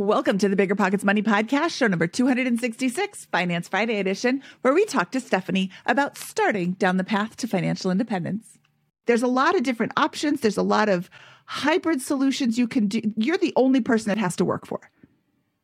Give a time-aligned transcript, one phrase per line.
[0.00, 4.86] Welcome to the Bigger Pockets Money Podcast, show number 266, Finance Friday edition, where we
[4.86, 8.58] talk to Stephanie about starting down the path to financial independence.
[9.04, 11.10] There's a lot of different options, there's a lot of
[11.44, 13.02] hybrid solutions you can do.
[13.14, 14.80] You're the only person that has to work for.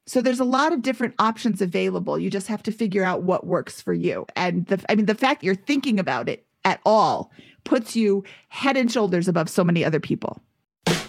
[0.04, 2.18] So there's a lot of different options available.
[2.18, 4.26] You just have to figure out what works for you.
[4.36, 7.32] And the I mean the fact you're thinking about it at all
[7.64, 10.42] puts you head and shoulders above so many other people.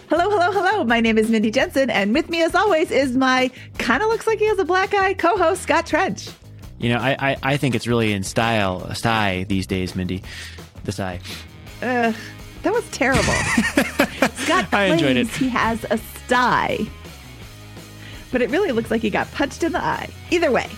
[0.08, 0.84] Hello, hello, hello.
[0.84, 4.26] My name is Mindy Jensen, and with me, as always, is my kind of looks
[4.26, 6.30] like he has a black eye co host, Scott Trench.
[6.78, 10.22] You know, I, I, I think it's really in style, a sty these days, Mindy.
[10.84, 11.20] The sty.
[11.82, 12.14] Uh,
[12.62, 13.22] that was terrible.
[14.44, 15.26] Scott I enjoyed it.
[15.28, 16.78] he has a sty,
[18.32, 20.08] but it really looks like he got punched in the eye.
[20.30, 20.70] Either way,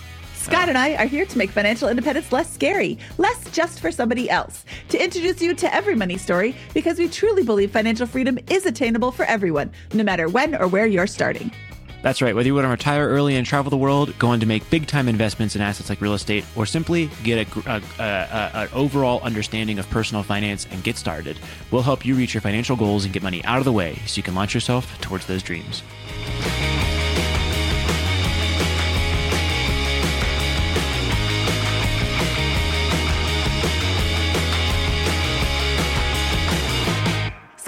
[0.51, 4.29] Scott and I are here to make financial independence less scary, less just for somebody
[4.29, 8.67] else, to introduce you to every money story because we truly believe financial freedom is
[8.67, 11.53] attainable for everyone, no matter when or where you're starting.
[12.03, 12.35] That's right.
[12.35, 14.89] Whether you want to retire early and travel the world, go on to make big
[14.89, 20.25] time investments in assets like real estate, or simply get an overall understanding of personal
[20.25, 21.39] finance and get started,
[21.71, 24.17] we'll help you reach your financial goals and get money out of the way so
[24.17, 25.85] you can launch yourself towards those dreams.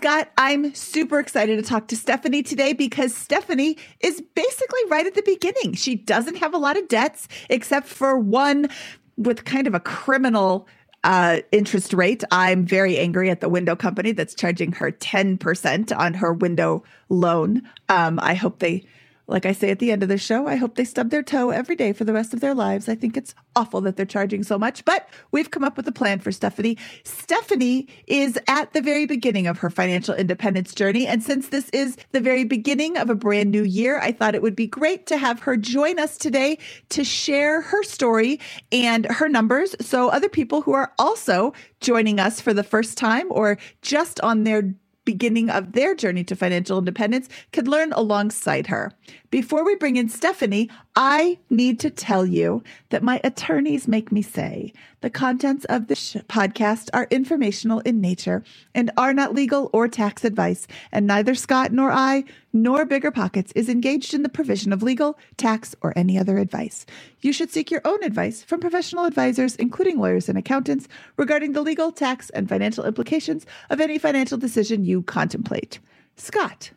[0.02, 5.14] Scott, I'm super excited to talk to Stephanie today because Stephanie is basically right at
[5.14, 5.74] the beginning.
[5.74, 8.68] She doesn't have a lot of debts except for one
[9.16, 10.66] with kind of a criminal
[11.04, 12.24] uh, interest rate.
[12.32, 17.62] I'm very angry at the window company that's charging her 10% on her window loan.
[17.88, 18.84] Um, I hope they
[19.26, 21.50] like I say at the end of the show, I hope they stub their toe
[21.50, 22.88] every day for the rest of their lives.
[22.88, 25.92] I think it's awful that they're charging so much, but we've come up with a
[25.92, 26.76] plan for Stephanie.
[27.04, 31.06] Stephanie is at the very beginning of her financial independence journey.
[31.06, 34.42] And since this is the very beginning of a brand new year, I thought it
[34.42, 36.58] would be great to have her join us today
[36.90, 39.76] to share her story and her numbers.
[39.80, 44.44] So other people who are also joining us for the first time or just on
[44.44, 44.74] their
[45.04, 48.92] beginning of their journey to financial independence could learn alongside her.
[49.32, 54.20] Before we bring in Stephanie, I need to tell you that my attorneys make me
[54.20, 58.44] say the contents of this podcast are informational in nature
[58.74, 63.52] and are not legal or tax advice, and neither Scott nor I nor Bigger Pockets
[63.56, 66.84] is engaged in the provision of legal, tax, or any other advice.
[67.22, 71.62] You should seek your own advice from professional advisors, including lawyers and accountants, regarding the
[71.62, 75.78] legal, tax, and financial implications of any financial decision you contemplate.
[76.16, 76.72] Scott,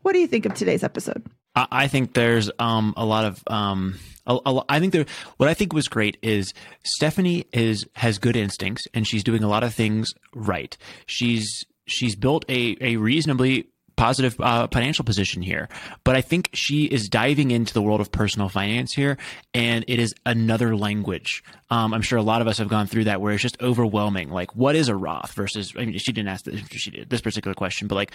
[0.00, 1.22] what do you think of today's episode?
[1.70, 5.06] I think there's um, a lot of um, a, a, I think there.
[5.38, 6.52] What I think was great is
[6.84, 10.76] Stephanie is has good instincts and she's doing a lot of things right.
[11.06, 13.68] She's she's built a a reasonably
[13.98, 15.68] positive uh, financial position here.
[16.04, 19.18] But I think she is diving into the world of personal finance here,
[19.52, 21.42] and it is another language.
[21.68, 24.30] Um, I'm sure a lot of us have gone through that where it's just overwhelming.
[24.30, 25.74] Like, what is a Roth versus?
[25.76, 28.12] I mean, she didn't ask this, she did this particular question, but like,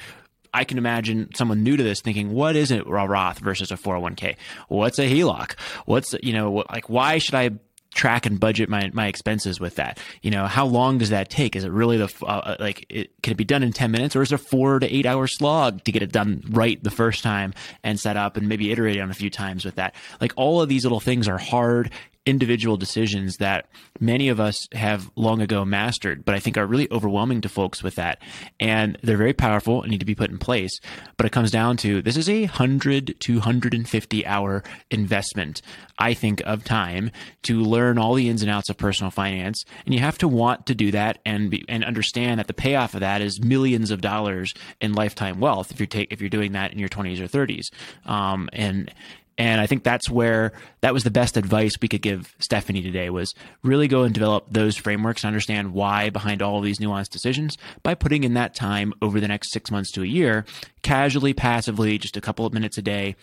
[0.53, 3.75] I can imagine someone new to this thinking, what is it, a Roth versus a
[3.75, 4.35] 401k?
[4.67, 5.57] What's a HELOC?
[5.85, 7.51] What's, you know, like, why should I
[7.93, 9.99] track and budget my, my expenses with that?
[10.21, 11.55] You know, how long does that take?
[11.55, 14.15] Is it really the, uh, uh like, it, can it be done in 10 minutes
[14.15, 16.91] or is it a four to eight hour slog to get it done right the
[16.91, 17.53] first time
[17.83, 19.95] and set up and maybe iterate on a few times with that?
[20.21, 21.91] Like, all of these little things are hard
[22.25, 23.67] individual decisions that
[23.99, 27.83] many of us have long ago mastered, but I think are really overwhelming to folks
[27.83, 28.21] with that.
[28.59, 30.79] And they're very powerful and need to be put in place.
[31.17, 35.61] But it comes down to this is a 100 to 150 hour investment,
[35.99, 37.11] I think, of time
[37.43, 39.65] to learn all the ins and outs of personal finance.
[39.85, 42.93] And you have to want to do that and be, and understand that the payoff
[42.93, 46.53] of that is millions of dollars in lifetime wealth if you're take, if you're doing
[46.53, 47.69] that in your 20s or 30s.
[48.09, 48.93] Um, and
[49.37, 53.09] and I think that's where that was the best advice we could give Stephanie today
[53.09, 53.33] was
[53.63, 57.95] really go and develop those frameworks and understand why behind all these nuanced decisions by
[57.95, 60.45] putting in that time over the next six months to a year,
[60.81, 63.15] casually, passively, just a couple of minutes a day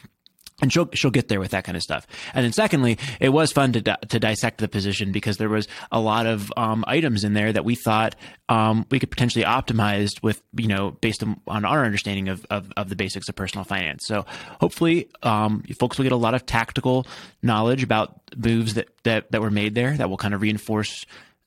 [0.60, 2.06] and she'll she'll get there with that kind of stuff.
[2.34, 6.00] And then secondly, it was fun to to dissect the position because there was a
[6.00, 8.16] lot of um, items in there that we thought
[8.48, 12.72] um, we could potentially optimize with you know based on, on our understanding of, of,
[12.76, 14.06] of the basics of personal finance.
[14.06, 14.24] So
[14.60, 17.06] hopefully, um, folks will get a lot of tactical
[17.42, 21.06] knowledge about moves that that that were made there that will kind of reinforce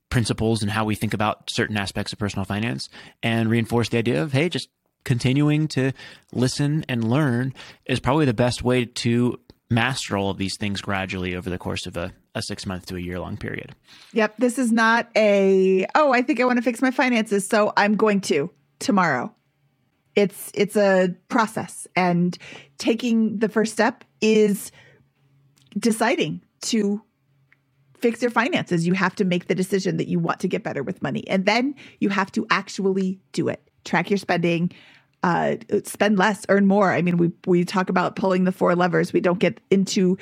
[0.09, 2.87] principles and how we think about certain aspects of personal finance
[3.23, 4.69] and reinforce the idea of hey just
[5.03, 5.91] continuing to
[6.31, 7.53] listen and learn
[7.85, 9.39] is probably the best way to
[9.69, 12.95] master all of these things gradually over the course of a, a six month to
[12.95, 13.75] a year long period.
[14.13, 14.35] Yep.
[14.37, 17.47] This is not a, oh, I think I want to fix my finances.
[17.47, 19.33] So I'm going to tomorrow.
[20.15, 22.37] It's it's a process and
[22.77, 24.71] taking the first step is
[25.79, 27.01] deciding to
[27.97, 28.85] fix your finances.
[28.85, 31.27] You have to make the decision that you want to get better with money.
[31.27, 33.67] And then you have to actually do it.
[33.85, 34.71] Track your spending,
[35.23, 36.91] uh, spend less, earn more.
[36.91, 39.13] I mean, we we talk about pulling the four levers.
[39.13, 40.17] We don't get into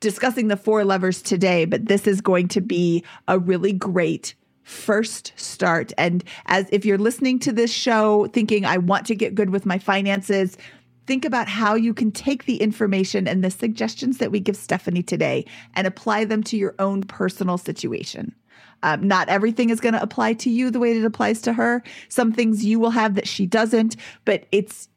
[0.00, 5.32] discussing the four levers today, but this is going to be a really great first
[5.36, 5.92] start.
[5.96, 9.64] And as if you're listening to this show thinking, I want to get good with
[9.64, 10.58] my finances,
[11.06, 15.04] think about how you can take the information and the suggestions that we give Stephanie
[15.04, 18.34] today and apply them to your own personal situation.
[18.82, 21.82] Um, not everything is going to apply to you the way it applies to her.
[22.08, 24.88] Some things you will have that she doesn't, but it's,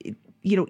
[0.42, 0.68] you know,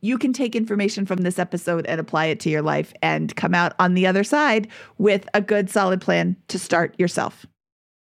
[0.00, 3.54] you can take information from this episode and apply it to your life and come
[3.54, 4.68] out on the other side
[4.98, 7.46] with a good, solid plan to start yourself.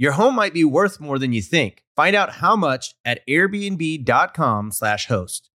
[0.00, 1.84] Your home might be worth more than you think.
[1.94, 5.50] Find out how much at airbnb.com/host.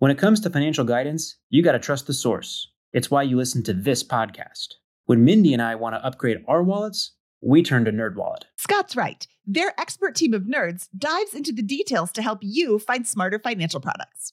[0.00, 2.72] When it comes to financial guidance, you got to trust the source.
[2.92, 4.74] It's why you listen to this podcast.
[5.04, 8.46] When Mindy and I want to upgrade our wallets, we turn to NerdWallet.
[8.56, 9.24] Scott's right.
[9.46, 13.78] Their expert team of nerds dives into the details to help you find smarter financial
[13.78, 14.32] products.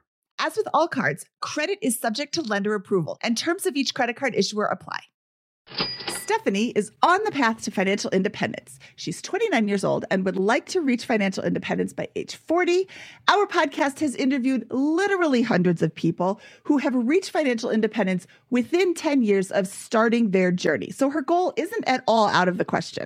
[0.43, 4.15] As with all cards, credit is subject to lender approval, and terms of each credit
[4.15, 5.01] card issuer apply.
[6.07, 8.79] Stephanie is on the path to financial independence.
[8.95, 12.87] She's 29 years old and would like to reach financial independence by age 40.
[13.27, 19.21] Our podcast has interviewed literally hundreds of people who have reached financial independence within 10
[19.21, 20.89] years of starting their journey.
[20.89, 23.05] So her goal isn't at all out of the question.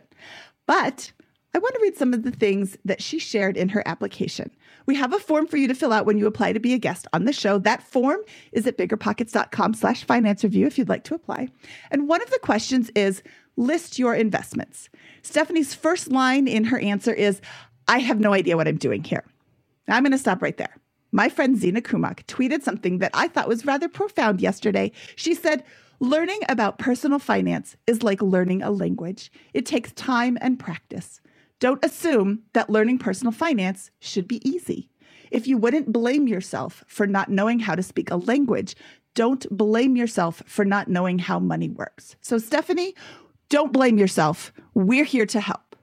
[0.68, 1.12] But
[1.54, 4.52] I want to read some of the things that she shared in her application.
[4.86, 6.78] We have a form for you to fill out when you apply to be a
[6.78, 7.58] guest on the show.
[7.58, 8.20] That form
[8.52, 11.50] is at biggerpockets.com slash finance review if you'd like to apply.
[11.92, 13.24] And one of the questions is
[13.58, 14.90] list your investments.
[15.22, 17.42] Stephanie's first line in her answer is,
[17.88, 19.24] I have no idea what I'm doing here.
[19.88, 20.76] I'm going to stop right there.
[21.12, 24.92] My friend Zina Kumok tweeted something that I thought was rather profound yesterday.
[25.16, 25.64] She said,
[26.02, 29.32] Learning about personal finance is like learning a language.
[29.54, 31.22] It takes time and practice.
[31.60, 34.90] Don't assume that learning personal finance should be easy.
[35.32, 38.76] If you wouldn't blame yourself for not knowing how to speak a language,
[39.14, 42.16] don't blame yourself for not knowing how money works.
[42.22, 42.94] So, Stephanie,
[43.50, 44.52] don't blame yourself.
[44.74, 45.76] We're here to help.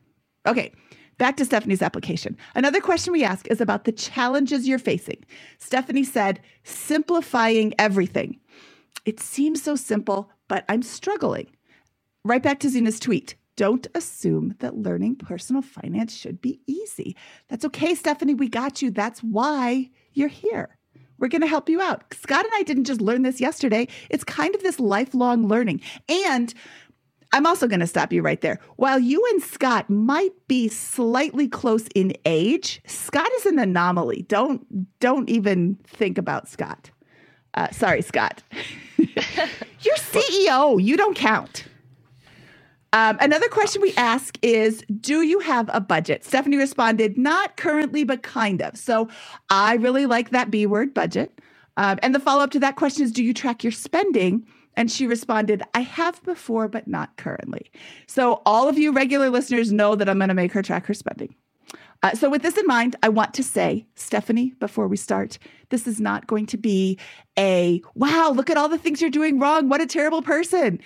[0.47, 0.73] Okay,
[1.19, 2.37] back to Stephanie's application.
[2.55, 5.25] Another question we ask is about the challenges you're facing.
[5.59, 8.39] Stephanie said, simplifying everything.
[9.05, 11.49] It seems so simple, but I'm struggling.
[12.25, 13.35] Right back to Zina's tweet.
[13.57, 17.17] Don't assume that learning personal finance should be easy.
[17.49, 18.35] That's okay, Stephanie.
[18.35, 18.91] We got you.
[18.91, 20.79] That's why you're here.
[21.19, 22.03] We're going to help you out.
[22.15, 23.87] Scott and I didn't just learn this yesterday.
[24.11, 25.81] It's kind of this lifelong learning.
[26.09, 26.53] And
[27.33, 28.59] I'm also going to stop you right there.
[28.77, 34.23] While you and Scott might be slightly close in age, Scott is an anomaly.
[34.29, 36.91] Don't don't even think about Scott.
[37.55, 38.43] Uh, sorry, Scott.
[38.97, 40.83] You're CEO.
[40.83, 41.65] You don't count.
[42.93, 46.25] Um, another question we ask is Do you have a budget?
[46.25, 48.77] Stephanie responded, Not currently, but kind of.
[48.77, 49.09] So
[49.51, 51.41] I really like that B word budget.
[51.77, 54.47] Um, and the follow up to that question is Do you track your spending?
[54.75, 57.71] And she responded, I have before, but not currently.
[58.07, 60.95] So, all of you regular listeners know that I'm going to make her track her
[60.95, 61.35] spending.
[62.03, 65.87] Uh, so, with this in mind, I want to say, Stephanie, before we start, this
[65.87, 66.99] is not going to be
[67.39, 69.69] a wow, look at all the things you're doing wrong.
[69.69, 70.81] What a terrible person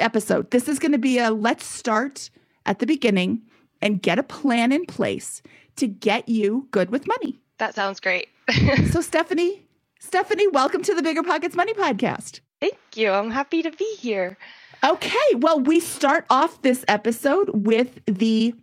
[0.00, 0.50] episode.
[0.50, 2.30] This is going to be a let's start
[2.66, 3.42] at the beginning
[3.80, 5.42] and get a plan in place
[5.76, 7.38] to get you good with money.
[7.58, 8.28] That sounds great.
[8.90, 9.66] so, Stephanie,
[10.00, 12.40] Stephanie, welcome to the Bigger Pockets Money Podcast.
[12.60, 13.10] Thank you.
[13.10, 14.36] I'm happy to be here.
[14.84, 15.34] Okay.
[15.36, 18.54] Well, we start off this episode with the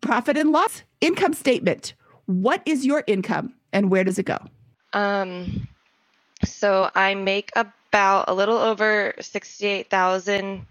[0.00, 1.94] profit and loss income statement.
[2.26, 4.38] What is your income and where does it go?
[4.92, 5.68] Um,
[6.44, 10.66] so I make about a little over 68,000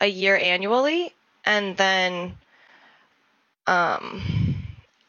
[0.00, 1.14] a year annually
[1.44, 2.36] and then
[3.66, 4.22] um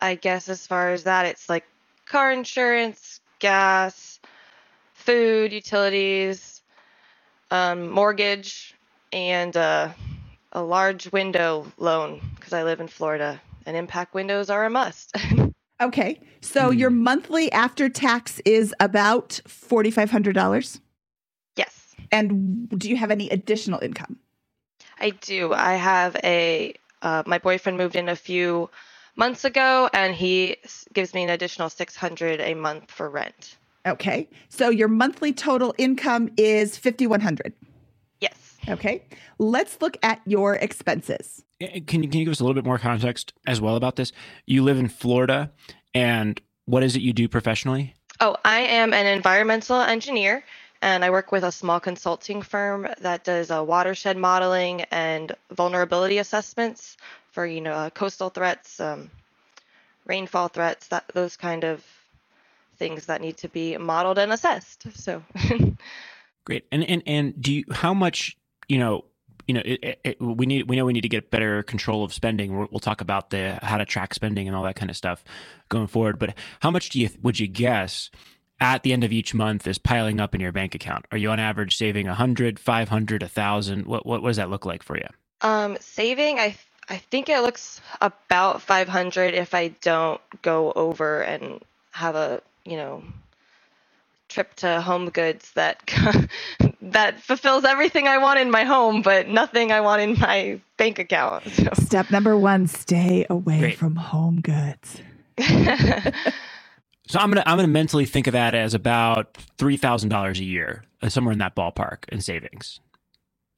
[0.01, 1.65] I guess as far as that it's like
[2.05, 4.19] car insurance, gas,
[4.93, 6.61] food, utilities,
[7.51, 8.75] um, mortgage,
[9.13, 9.89] and uh,
[10.51, 15.15] a large window loan because I live in Florida and impact windows are a must.
[15.85, 16.19] okay.
[16.41, 20.79] So your monthly after tax is about $4,500?
[21.55, 24.17] yes, And do you have any additional income?
[24.99, 25.53] I do.
[25.53, 28.69] I have a, uh, my boyfriend moved in a few
[29.15, 30.57] months ago and he
[30.93, 33.57] gives me an additional 600 a month for rent.
[33.85, 34.29] Okay.
[34.49, 37.72] So your monthly total income is 5100 Yes.
[38.69, 39.03] Okay.
[39.39, 41.43] Let's look at your expenses.
[41.59, 44.11] Can you, can you give us a little bit more context as well about this?
[44.45, 45.51] You live in Florida,
[45.93, 47.93] and what is it you do professionally?
[48.19, 50.43] Oh, I am an environmental engineer
[50.83, 56.17] and I work with a small consulting firm that does uh, watershed modeling and vulnerability
[56.17, 56.97] assessments
[57.31, 59.09] for, you know, uh, coastal threats, um,
[60.05, 61.81] rainfall threats, that those kind of
[62.77, 64.85] things that need to be modeled and assessed.
[64.93, 65.23] So,
[66.45, 66.65] Great.
[66.69, 69.05] And and and do you how much you know?
[69.45, 72.13] You know, it, it, we need we know we need to get better control of
[72.13, 72.57] spending.
[72.57, 75.21] We'll, we'll talk about the how to track spending and all that kind of stuff
[75.67, 76.17] going forward.
[76.17, 78.09] But how much do you would you guess
[78.61, 81.05] at the end of each month is piling up in your bank account?
[81.11, 83.85] Are you on average saving 100, 500, 1000?
[83.85, 85.07] What what what does that look like for you?
[85.43, 86.55] um, saving, I
[86.89, 92.77] I think it looks about 500 if I don't go over and have a, you
[92.77, 93.03] know,
[94.27, 95.81] trip to Home Goods that
[96.91, 100.99] that fulfills everything I want in my home, but nothing I want in my bank
[100.99, 101.43] account.
[101.53, 101.69] So.
[101.75, 103.77] Step number one stay away Great.
[103.77, 105.01] from home goods.
[107.07, 110.43] So I'm gonna I'm gonna mentally think of that as about three thousand dollars a
[110.43, 112.79] year, uh, somewhere in that ballpark in savings.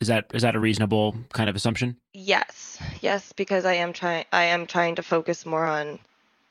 [0.02, 1.98] Is that is that a reasonable kind of assumption?
[2.14, 6.00] yes, yes, because I am trying I am trying to focus more on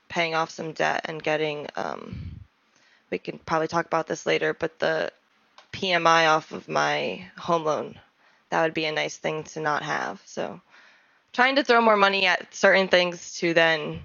[0.08, 1.66] paying off some debt and getting.
[1.76, 2.40] Um,
[3.10, 5.12] we can probably talk about this later, but the
[5.74, 7.98] PMI off of my home loan
[8.54, 10.22] that would be a nice thing to not have.
[10.24, 10.60] So,
[11.32, 14.00] trying to throw more money at certain things to then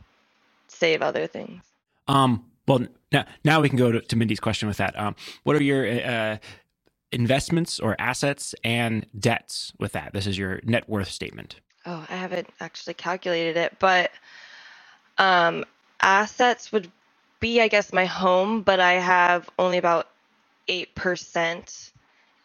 [0.67, 1.61] save other things.
[2.07, 4.97] Um, well, now now we can go to, to Mindy's question with that.
[4.99, 6.37] Um, what are your uh,
[7.11, 10.13] investments or assets and debts with that?
[10.13, 11.59] This is your net worth statement.
[11.85, 14.09] Oh, I haven't actually calculated it, but
[15.19, 15.63] um,
[16.01, 16.91] assets would
[17.39, 20.09] be, I guess, my home, but I have only about
[20.69, 21.91] 8%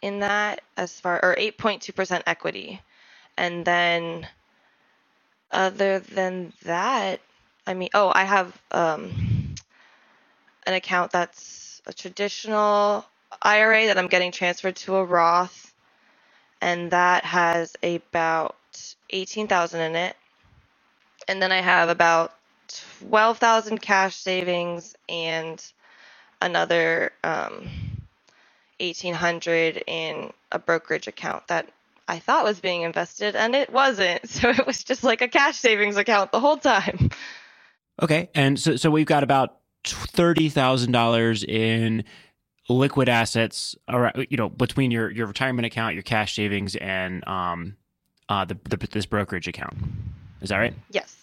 [0.03, 2.81] in that as far, or 8.2% equity.
[3.37, 4.27] And then
[5.51, 7.21] other than that,
[7.67, 9.55] I mean, oh, I have um,
[10.67, 13.05] an account that's a traditional
[13.43, 15.73] IRA that I'm getting transferred to a Roth,
[16.61, 18.57] and that has about
[19.11, 20.17] 18,000 in it.
[21.29, 22.35] And then I have about
[23.09, 25.63] 12,000 cash savings and
[26.43, 27.69] another um,
[28.89, 31.69] 1,800 in a brokerage account that
[32.07, 34.29] I thought was being invested and it wasn't.
[34.29, 37.11] So it was just like a cash savings account the whole time.
[38.03, 42.05] Okay, and so so we've got about thirty thousand dollars in
[42.69, 47.77] liquid assets, around, you know, between your your retirement account, your cash savings, and um,
[48.29, 49.75] uh, the, the this brokerage account.
[50.41, 50.75] Is that right?
[50.91, 51.14] Yes.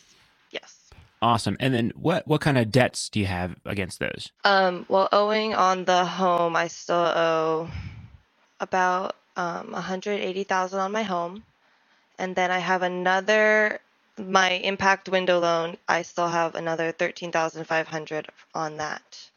[1.22, 1.58] Awesome.
[1.60, 4.32] And then what what kind of debts do you have against those?
[4.44, 7.70] Um, well, owing on the home, I still owe
[8.60, 11.44] about um, 180,000 on my home,
[12.20, 13.80] and then I have another
[14.20, 15.78] my impact window loan.
[15.88, 19.30] I still have another 13,500 on that.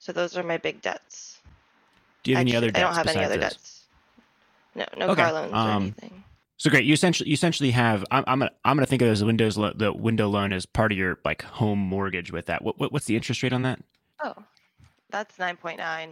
[0.00, 1.40] So those are my big debts.
[2.24, 2.78] Do you have any other debts?
[2.78, 3.38] I don't have any other those?
[3.38, 3.84] debts.
[4.74, 6.24] No, no Okay, car loans or um, anything.
[6.56, 6.84] So great.
[6.84, 8.04] You essentially you essentially have.
[8.10, 10.92] I'm I'm gonna I'm gonna think of those windows lo- the window loan as part
[10.92, 12.62] of your like home mortgage with that.
[12.62, 13.80] What, what what's the interest rate on that?
[14.22, 14.34] Oh,
[15.10, 16.10] that's 9.9.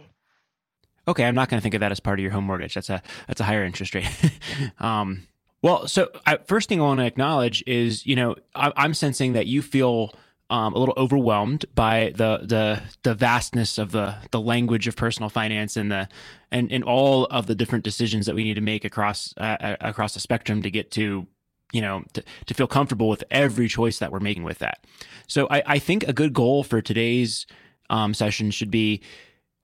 [1.07, 2.75] Okay, I'm not going to think of that as part of your home mortgage.
[2.75, 4.07] That's a that's a higher interest rate.
[4.79, 5.27] um,
[5.61, 9.33] well, so I, first thing I want to acknowledge is, you know, I, am sensing
[9.33, 10.13] that you feel
[10.49, 15.29] um, a little overwhelmed by the the the vastness of the the language of personal
[15.29, 16.07] finance and the
[16.51, 20.13] and, and all of the different decisions that we need to make across uh, across
[20.13, 21.25] the spectrum to get to
[21.71, 24.85] you know to, to feel comfortable with every choice that we're making with that.
[25.27, 27.47] So I, I think a good goal for today's
[27.89, 29.01] um, session should be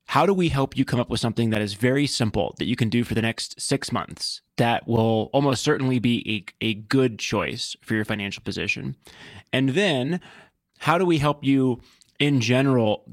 [0.07, 2.75] how do we help you come up with something that is very simple that you
[2.75, 7.19] can do for the next six months that will almost certainly be a, a good
[7.19, 8.95] choice for your financial position?
[9.53, 10.19] And then
[10.79, 11.79] how do we help you
[12.19, 13.05] in general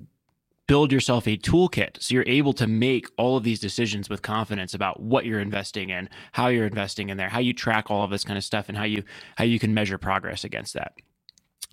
[0.67, 4.75] build yourself a toolkit so you're able to make all of these decisions with confidence
[4.75, 8.11] about what you're investing in, how you're investing in there, how you track all of
[8.11, 9.03] this kind of stuff and how you
[9.37, 10.93] how you can measure progress against that.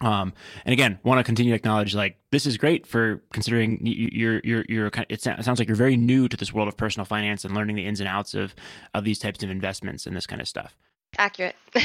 [0.02, 0.34] Um,
[0.66, 4.66] and again, want to continue to acknowledge like this is great for considering you're you're
[4.68, 7.46] you're kind of, it sounds like you're very new to this world of personal finance
[7.46, 8.54] and learning the ins and outs of
[8.94, 10.76] of these types of investments and this kind of stuff.
[11.18, 11.56] Accurate.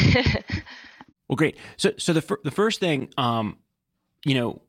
[1.28, 1.56] well, great.
[1.76, 3.58] So so the fir- the first thing, um,
[4.24, 4.62] you know,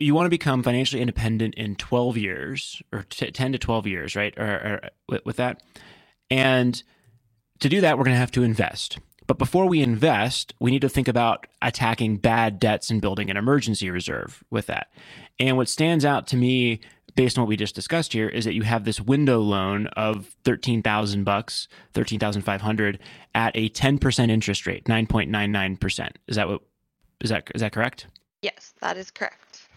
[0.00, 4.16] you want to become financially independent in 12 years or t- 10 to 12 years,
[4.16, 4.36] right?
[4.36, 5.62] Or, or with, that,
[6.30, 6.82] and
[7.60, 8.98] to do that, we're going to have to invest.
[9.26, 13.36] But before we invest, we need to think about attacking bad debts and building an
[13.36, 14.88] emergency reserve with that.
[15.38, 16.80] And what stands out to me
[17.16, 20.36] based on what we just discussed here is that you have this window loan of
[20.44, 22.98] 13,000 bucks, 13,500
[23.34, 26.10] at a 10% interest rate, 9.99%.
[26.28, 26.62] Is that what
[27.20, 28.06] is that is that correct?
[28.42, 29.68] Yes, that is correct.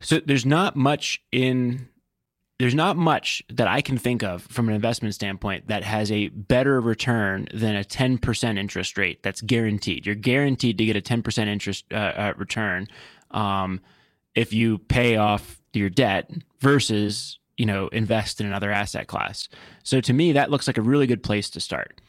[0.00, 1.88] So there's not much in
[2.58, 6.28] there's not much that I can think of from an investment standpoint that has a
[6.28, 10.06] better return than a 10% interest rate that's guaranteed.
[10.06, 12.86] You're guaranteed to get a 10% interest uh, uh, return
[13.32, 13.80] um,
[14.36, 19.48] if you pay off your debt versus you know invest in another asset class.
[19.82, 22.00] So to me, that looks like a really good place to start.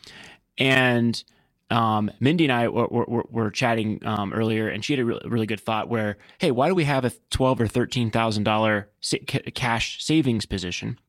[0.57, 1.23] And
[1.69, 5.27] um, Mindy and I were, were, were chatting um, earlier, and she had a really,
[5.27, 5.89] really, good thought.
[5.89, 8.89] Where, hey, why do we have a twelve or thirteen thousand dollar
[9.53, 10.99] cash savings position,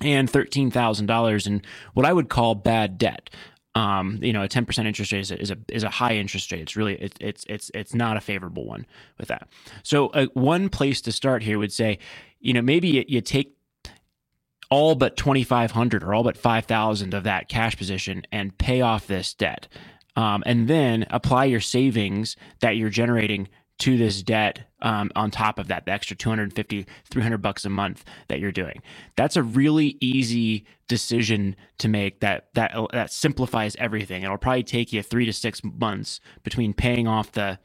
[0.00, 3.30] and thirteen thousand dollars in what I would call bad debt?
[3.76, 6.14] Um, you know, a ten percent interest rate is a, is a, is a high
[6.16, 6.62] interest rate.
[6.62, 8.86] It's really it, it's it's it's not a favorable one
[9.18, 9.48] with that.
[9.82, 11.98] So, uh, one place to start here would say,
[12.40, 13.56] you know, maybe you, you take
[14.70, 19.34] all but 2500 or all but 5000 of that cash position and pay off this
[19.34, 19.68] debt.
[20.16, 23.48] Um, and then apply your savings that you're generating
[23.78, 28.04] to this debt um, on top of that the extra 250 300 bucks a month
[28.28, 28.80] that you're doing.
[29.16, 34.22] That's a really easy decision to make that that that simplifies everything.
[34.22, 37.58] It'll probably take you three to six months between paying off the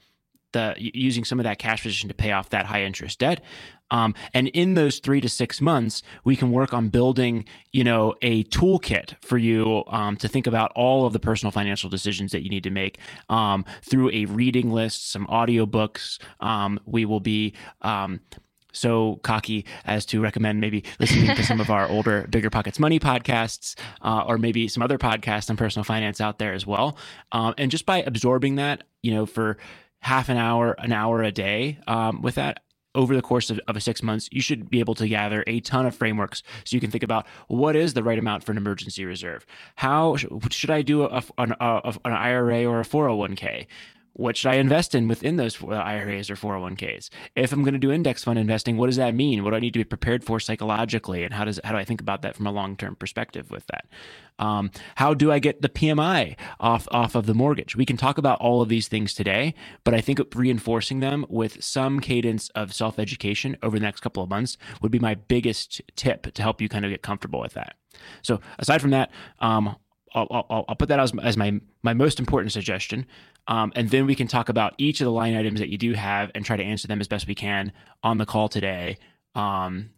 [0.51, 3.41] the using some of that cash position to pay off that high interest debt
[3.91, 8.15] um, and in those three to six months, we can work on building, you know,
[8.21, 12.43] a toolkit for you um, to think about all of the personal financial decisions that
[12.43, 12.99] you need to make
[13.29, 16.19] um, through a reading list, some audiobooks.
[16.39, 18.21] Um, we will be um,
[18.71, 22.99] so cocky as to recommend maybe listening to some of our older Bigger Pockets Money
[22.99, 26.97] podcasts, uh, or maybe some other podcasts on personal finance out there as well.
[27.31, 29.57] Um, and just by absorbing that, you know, for
[30.01, 32.61] half an hour, an hour a day um, with that,
[32.95, 35.59] over the course of, of a six months, you should be able to gather a
[35.61, 38.57] ton of frameworks so you can think about what is the right amount for an
[38.57, 39.45] emergency reserve?
[39.75, 43.67] How should I do a, an, a, an IRA or a 401k?
[44.13, 47.09] What should I invest in within those IRAs or 401ks?
[47.35, 49.43] If I'm going to do index fund investing, what does that mean?
[49.43, 51.23] What do I need to be prepared for psychologically?
[51.23, 53.65] And how does how do I think about that from a long term perspective with
[53.67, 53.85] that?
[54.39, 57.75] Um, how do I get the PMI off off of the mortgage?
[57.75, 61.63] We can talk about all of these things today, but I think reinforcing them with
[61.63, 65.81] some cadence of self education over the next couple of months would be my biggest
[65.95, 67.75] tip to help you kind of get comfortable with that.
[68.21, 69.75] So aside from that, um,
[70.13, 73.05] I'll, I'll, I'll, put that as, as my my most important suggestion.
[73.49, 75.93] Um, and then we can talk about each of the line items that you do
[75.93, 78.99] have and try to answer them as best we can on the call today
[79.33, 79.89] um,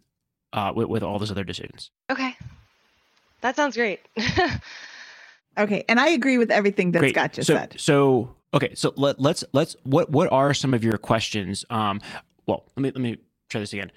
[0.54, 1.90] uh, with, with all those other decisions.
[2.10, 2.34] Okay.
[3.42, 4.00] That sounds great.
[5.58, 5.84] okay.
[5.86, 7.14] And I agree with everything that great.
[7.14, 7.74] Scott just so, said.
[7.76, 8.74] So, okay.
[8.74, 11.66] So let, let's, let's, what, what are some of your questions?
[11.68, 12.00] Um,
[12.46, 13.18] well, let me, let me
[13.50, 13.92] try this again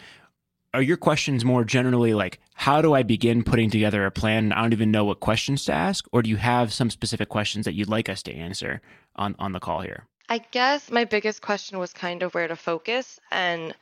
[0.76, 4.52] are your questions more generally like how do i begin putting together a plan?
[4.52, 7.66] I don't even know what questions to ask or do you have some specific questions
[7.66, 8.82] that you'd like us to answer
[9.16, 10.06] on on the call here?
[10.30, 13.74] I guess my biggest question was kind of where to focus and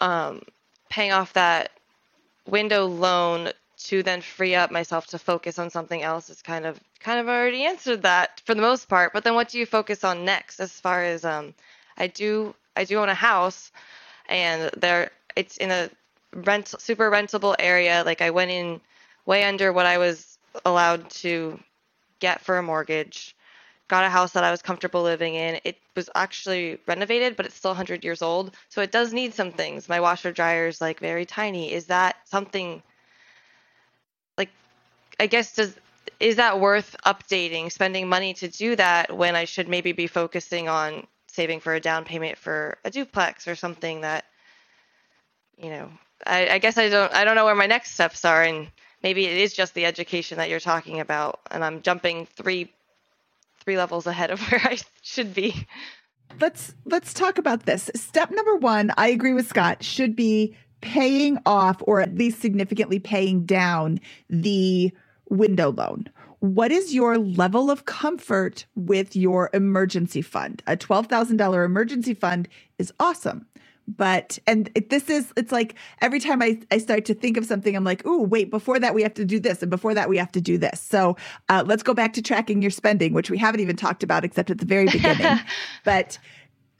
[0.00, 0.42] um,
[0.88, 1.72] paying off that
[2.46, 6.80] window loan to then free up myself to focus on something else is kind of
[7.00, 9.12] kind of already answered that for the most part.
[9.12, 11.54] But then what do you focus on next as far as um,
[11.96, 13.72] i do i do own a house
[14.28, 15.90] and there it's in a
[16.34, 18.02] rent super rentable area.
[18.04, 18.80] Like I went in
[19.26, 21.58] way under what I was allowed to
[22.18, 23.36] get for a mortgage.
[23.88, 25.60] Got a house that I was comfortable living in.
[25.64, 29.52] It was actually renovated, but it's still 100 years old, so it does need some
[29.52, 29.88] things.
[29.88, 31.72] My washer dryer is like very tiny.
[31.72, 32.82] Is that something
[34.38, 34.50] like
[35.20, 35.74] I guess does
[36.20, 40.68] is that worth updating, spending money to do that when I should maybe be focusing
[40.68, 44.24] on saving for a down payment for a duplex or something that
[45.62, 45.88] you know
[46.26, 48.68] I, I guess I don't I don't know where my next steps are and
[49.02, 52.72] maybe it is just the education that you're talking about and I'm jumping three
[53.60, 55.66] three levels ahead of where I should be.
[56.40, 57.90] Let's let's talk about this.
[57.94, 62.98] Step number 1, I agree with Scott, should be paying off or at least significantly
[62.98, 64.92] paying down the
[65.28, 66.08] window loan.
[66.40, 70.60] What is your level of comfort with your emergency fund?
[70.66, 72.48] A $12,000 emergency fund
[72.78, 73.46] is awesome.
[73.88, 77.44] But, and it, this is, it's like every time I, I start to think of
[77.44, 79.62] something, I'm like, oh wait, before that we have to do this.
[79.62, 80.80] And before that we have to do this.
[80.80, 81.16] So
[81.48, 84.50] uh, let's go back to tracking your spending, which we haven't even talked about except
[84.50, 85.40] at the very beginning.
[85.84, 86.18] but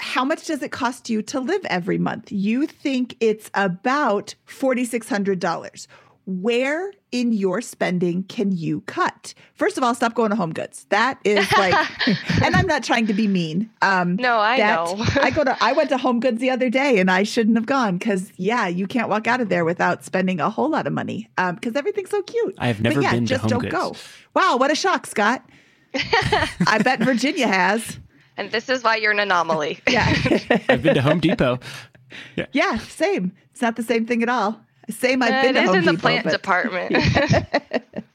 [0.02, 2.32] how much does it cost you to live every month?
[2.32, 5.86] You think it's about $4,600
[6.26, 9.34] where in your spending can you cut?
[9.54, 10.86] First of all, stop going to Home Goods.
[10.90, 11.74] That is like,
[12.42, 13.70] and I'm not trying to be mean.
[13.82, 15.04] Um, no, I that, know.
[15.22, 15.56] I go to.
[15.60, 18.66] I went to Home Goods the other day, and I shouldn't have gone because yeah,
[18.68, 21.76] you can't walk out of there without spending a whole lot of money because um,
[21.76, 22.54] everything's so cute.
[22.58, 23.74] I've never but yeah, been just to Home don't Goods.
[23.74, 24.40] go.
[24.40, 25.44] Wow, what a shock, Scott.
[25.94, 27.98] I bet Virginia has.
[28.36, 29.80] And this is why you're an anomaly.
[29.88, 30.06] Yeah.
[30.68, 31.58] I've been to Home Depot.
[32.36, 32.46] Yeah.
[32.52, 33.32] yeah, same.
[33.50, 34.60] It's not the same thing at all.
[34.92, 35.22] Same.
[35.22, 36.96] I've been it to is in the Depot, plant but- department.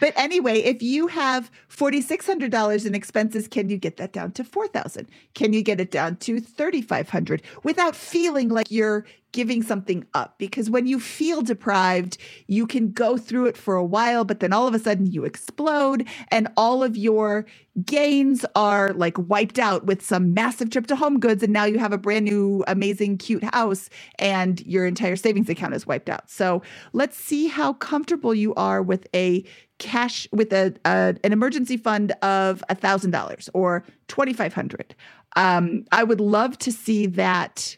[0.00, 5.06] But anyway, if you have $4600 in expenses, can you get that down to 4000?
[5.34, 10.36] Can you get it down to 3500 without feeling like you're giving something up?
[10.38, 14.52] Because when you feel deprived, you can go through it for a while, but then
[14.52, 17.46] all of a sudden you explode and all of your
[17.84, 21.78] gains are like wiped out with some massive trip to home goods and now you
[21.78, 23.88] have a brand new amazing cute house
[24.18, 26.28] and your entire savings account is wiped out.
[26.28, 26.62] So,
[26.92, 29.44] let's see how comfortable you are with a
[29.78, 34.94] cash with a, a an emergency fund of a thousand dollars or twenty five hundred.
[35.36, 37.76] Um, I would love to see that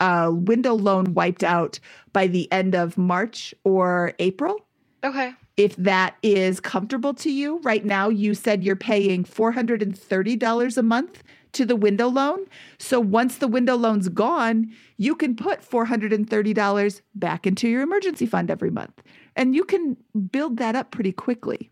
[0.00, 1.80] uh, window loan wiped out
[2.12, 4.66] by the end of March or April.
[5.04, 5.34] okay.
[5.56, 9.98] If that is comfortable to you, right now you said you're paying four hundred and
[9.98, 12.46] thirty dollars a month to the window loan.
[12.78, 17.44] So once the window loan's gone, you can put four hundred and thirty dollars back
[17.44, 19.02] into your emergency fund every month
[19.34, 19.96] and you can
[20.30, 21.70] build that up pretty quickly.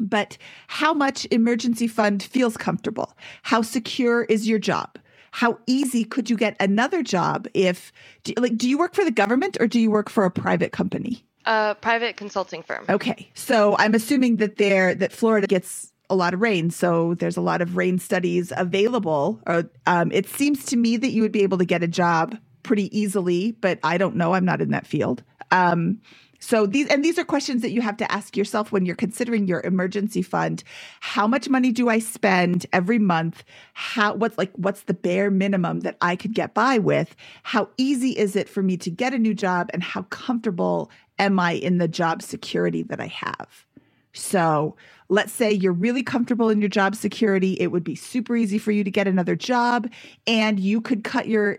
[0.00, 3.16] But how much emergency fund feels comfortable?
[3.42, 4.96] How secure is your job?
[5.30, 7.92] How easy could you get another job if
[8.24, 10.72] do, like do you work for the government or do you work for a private
[10.72, 11.24] company?
[11.44, 12.84] A private consulting firm.
[12.88, 13.30] Okay.
[13.34, 17.42] So I'm assuming that there that Florida gets a lot of rain, so there's a
[17.42, 19.40] lot of rain studies available.
[19.46, 22.36] Or um, it seems to me that you would be able to get a job
[22.62, 24.34] pretty easily, but I don't know.
[24.34, 25.22] I'm not in that field.
[25.50, 26.00] Um,
[26.48, 29.46] so these and these are questions that you have to ask yourself when you're considering
[29.46, 30.64] your emergency fund.
[31.00, 33.44] How much money do I spend every month?
[33.74, 37.14] How what's like what's the bare minimum that I could get by with?
[37.42, 41.38] How easy is it for me to get a new job and how comfortable am
[41.38, 43.66] I in the job security that I have?
[44.14, 44.74] So,
[45.10, 48.72] let's say you're really comfortable in your job security, it would be super easy for
[48.72, 49.90] you to get another job
[50.26, 51.58] and you could cut your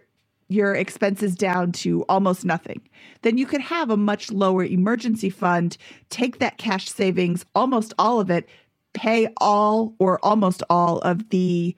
[0.50, 2.82] your expenses down to almost nothing.
[3.22, 5.78] Then you could have a much lower emergency fund,
[6.10, 8.50] take that cash savings, almost all of it,
[8.94, 11.76] pay all or almost all of the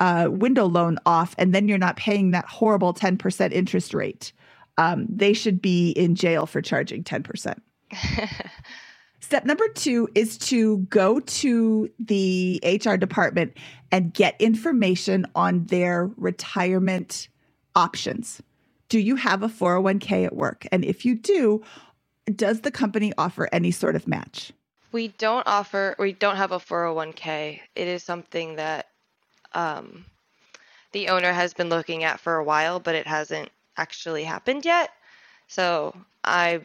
[0.00, 4.32] uh, window loan off, and then you're not paying that horrible 10% interest rate.
[4.76, 7.58] Um, they should be in jail for charging 10%.
[9.20, 13.56] Step number two is to go to the HR department
[13.92, 17.28] and get information on their retirement
[17.74, 18.42] options.
[18.88, 20.66] Do you have a 401k at work?
[20.70, 21.62] And if you do,
[22.26, 24.52] does the company offer any sort of match?
[24.92, 27.60] We don't offer, we don't have a 401k.
[27.74, 28.88] It is something that
[29.52, 30.04] um,
[30.92, 34.90] the owner has been looking at for a while, but it hasn't actually happened yet.
[35.48, 36.60] So I,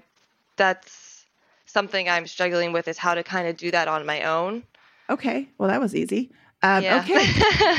[0.58, 1.26] that's
[1.66, 4.64] something I'm struggling with is how to kind of do that on my own.
[5.10, 6.32] Okay, well, that was easy.
[6.62, 7.04] Um, Yeah.
[7.04, 7.78] Okay.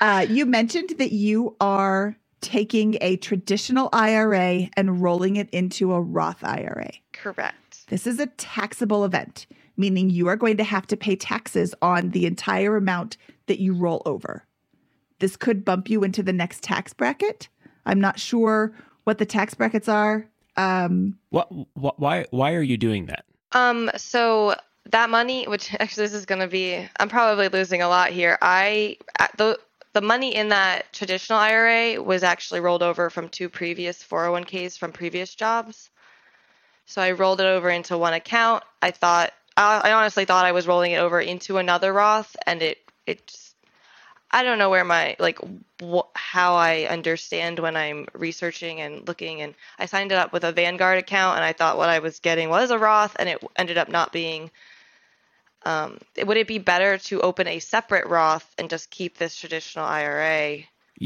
[0.00, 6.00] uh, you mentioned that you are taking a traditional IRA and rolling it into a
[6.00, 6.90] Roth IRA.
[7.12, 7.86] Correct.
[7.88, 12.10] This is a taxable event, meaning you are going to have to pay taxes on
[12.10, 14.46] the entire amount that you roll over.
[15.18, 17.48] This could bump you into the next tax bracket.
[17.84, 18.72] I'm not sure
[19.04, 23.24] what the tax brackets are Um, What, wh- why why are you doing that?
[23.52, 24.54] Um, so
[24.90, 28.38] that money, which actually this is going to be, I'm probably losing a lot here.
[28.42, 28.96] I
[29.36, 29.58] the
[29.92, 34.92] the money in that traditional IRA was actually rolled over from two previous 401ks from
[34.92, 35.90] previous jobs.
[36.86, 38.64] So I rolled it over into one account.
[38.82, 42.78] I thought I, honestly thought I was rolling it over into another Roth, and it
[43.06, 43.54] it just,
[44.30, 45.38] I don't know where my like
[45.82, 50.44] wh- how I understand when I'm researching and looking, and I signed it up with
[50.44, 53.42] a Vanguard account, and I thought what I was getting was a Roth, and it
[53.56, 54.50] ended up not being.
[55.64, 59.84] Um, would it be better to open a separate Roth and just keep this traditional
[59.84, 60.60] IRA?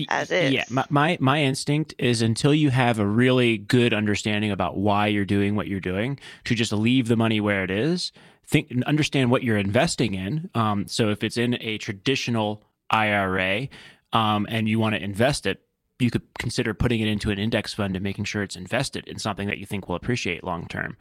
[0.08, 0.52] As is.
[0.52, 5.06] Yeah, my, my my instinct is until you have a really good understanding about why
[5.06, 8.10] you're doing what you're doing, to just leave the money where it is.
[8.46, 10.50] Think understand what you're investing in.
[10.54, 13.68] Um, so if it's in a traditional IRA
[14.12, 15.62] um, and you want to invest it,
[15.98, 19.18] you could consider putting it into an index fund and making sure it's invested in
[19.18, 20.96] something that you think will appreciate long term.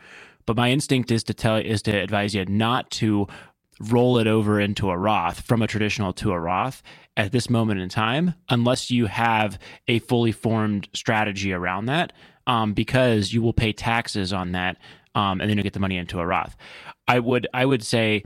[0.45, 3.27] But my instinct is to tell is to advise you not to
[3.79, 6.83] roll it over into a Roth from a traditional to a Roth
[7.17, 12.13] at this moment in time, unless you have a fully formed strategy around that,
[12.47, 14.77] um, because you will pay taxes on that,
[15.15, 16.55] um, and then you get the money into a Roth.
[17.07, 18.23] I would I would say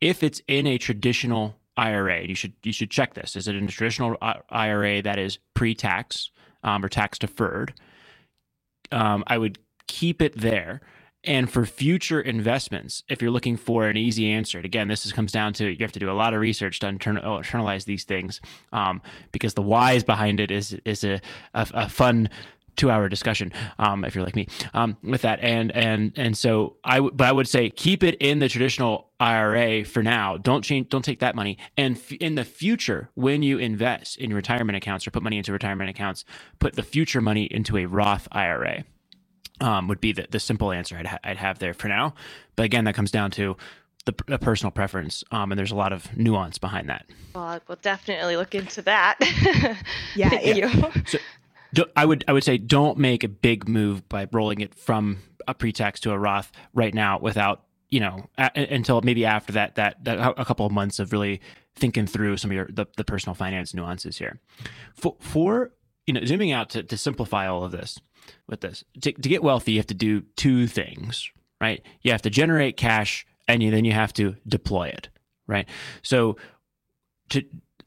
[0.00, 3.36] if it's in a traditional IRA, you should you should check this.
[3.36, 4.16] Is it in a traditional
[4.50, 6.30] IRA that is pre-tax
[6.62, 7.74] um, or tax deferred?
[8.92, 10.80] Um, I would keep it there.
[11.26, 15.12] And for future investments, if you're looking for an easy answer, and again, this is,
[15.12, 18.04] comes down to you have to do a lot of research to internal, internalize these
[18.04, 18.40] things,
[18.72, 21.20] um, because the whys behind it is is a,
[21.54, 22.28] a, a fun
[22.76, 25.40] two hour discussion um, if you're like me um, with that.
[25.40, 29.10] And and and so I w- but I would say keep it in the traditional
[29.18, 30.36] IRA for now.
[30.36, 31.58] Don't change don't take that money.
[31.76, 35.52] And f- in the future when you invest in retirement accounts or put money into
[35.52, 36.24] retirement accounts
[36.58, 38.84] put the future money into a Roth IRA
[39.60, 42.14] um, would be the, the simple answer I'd, ha- I'd have there for now
[42.56, 43.56] but again that comes down to
[44.04, 47.60] the, the personal preference um, and there's a lot of nuance behind that Well, I
[47.66, 49.18] will definitely look into that.
[50.14, 50.56] Yeah, Thank it-
[51.12, 51.20] you.
[51.74, 55.18] Do- I would I would say don't make a big move by rolling it from
[55.48, 59.74] a pre-tax to a Roth right now without you know a- until maybe after that,
[59.74, 61.40] that that a couple of months of really
[61.74, 64.40] thinking through some of your the, the personal finance nuances here.
[64.94, 65.72] For, for
[66.06, 67.98] you know zooming out to, to simplify all of this
[68.46, 68.84] with this.
[69.02, 71.82] To, to get wealthy you have to do two things right?
[72.02, 75.08] You have to generate cash and you, then you have to deploy it
[75.46, 75.68] right?
[76.02, 76.36] So
[77.30, 77.44] to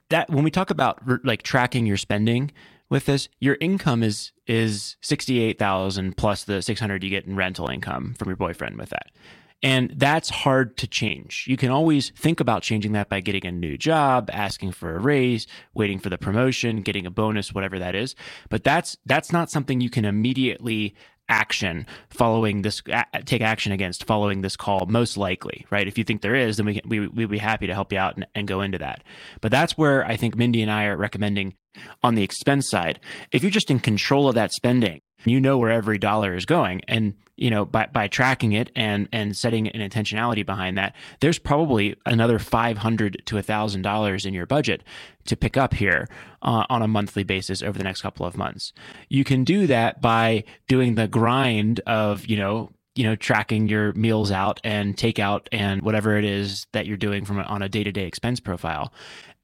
[0.10, 2.52] that when we talk about like tracking your spending
[2.90, 7.26] with this, your income is is sixty eight thousand plus the six hundred you get
[7.26, 9.12] in rental income from your boyfriend with that.
[9.62, 11.46] And that's hard to change.
[11.48, 15.00] You can always think about changing that by getting a new job, asking for a
[15.00, 18.16] raise, waiting for the promotion, getting a bonus, whatever that is.
[18.50, 20.96] But that's that's not something you can immediately
[21.30, 22.82] action following this
[23.26, 26.66] take action against following this call most likely right if you think there is then
[26.66, 29.04] we we we'd be happy to help you out and, and go into that
[29.40, 31.54] but that's where i think mindy and i are recommending
[32.02, 33.00] on the expense side
[33.32, 36.82] if you're just in control of that spending you know where every dollar is going.
[36.88, 41.40] And you know by, by tracking it and and setting an intentionality behind that there's
[41.40, 44.84] probably another 500 to $1000 in your budget
[45.26, 46.08] to pick up here
[46.42, 48.74] uh, on a monthly basis over the next couple of months.
[49.08, 53.94] You can do that by doing the grind of you know you know tracking your
[53.94, 57.70] meals out and takeout and whatever it is that you're doing from a, on a
[57.70, 58.94] day-to-day expense profile.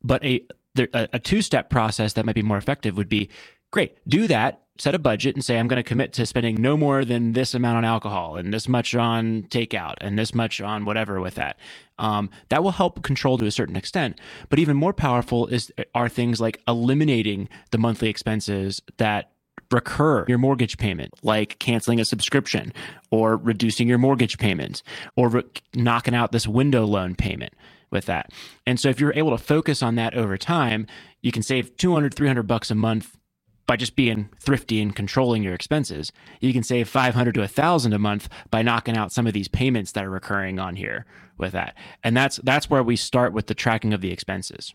[0.03, 0.45] But a,
[0.93, 3.29] a two-step process that might be more effective would be
[3.71, 6.75] great do that set a budget and say i'm going to commit to spending no
[6.75, 10.85] more than this amount on alcohol and this much on takeout and this much on
[10.85, 11.57] whatever with that
[11.97, 16.09] um, that will help control to a certain extent but even more powerful is are
[16.09, 19.31] things like eliminating the monthly expenses that
[19.71, 22.73] recur your mortgage payment, like canceling a subscription
[23.11, 24.83] or reducing your mortgage payment
[25.15, 27.53] or re- knocking out this window loan payment
[27.91, 28.31] with that.
[28.65, 30.87] And so if you're able to focus on that over time,
[31.21, 33.17] you can save 200, 300 bucks a month
[33.67, 36.11] by just being thrifty and controlling your expenses.
[36.39, 39.91] You can save 500 to 1000 a month by knocking out some of these payments
[39.93, 41.05] that are recurring on here
[41.37, 41.75] with that.
[42.03, 44.73] And that's that's where we start with the tracking of the expenses.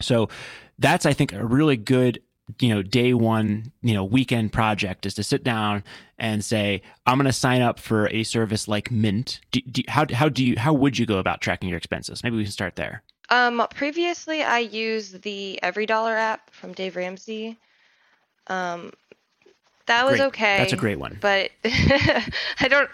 [0.00, 0.28] So
[0.78, 2.20] that's I think a really good
[2.60, 5.82] you know day one you know weekend project is to sit down
[6.18, 10.04] and say i'm going to sign up for a service like mint do, do, how,
[10.12, 12.76] how do you how would you go about tracking your expenses maybe we can start
[12.76, 17.58] there Um, previously, I used the Every Dollar app from Dave Ramsey.
[18.52, 18.92] Um,
[19.86, 20.26] that was Great.
[20.26, 20.56] okay.
[20.58, 22.88] that's a great one but I don't,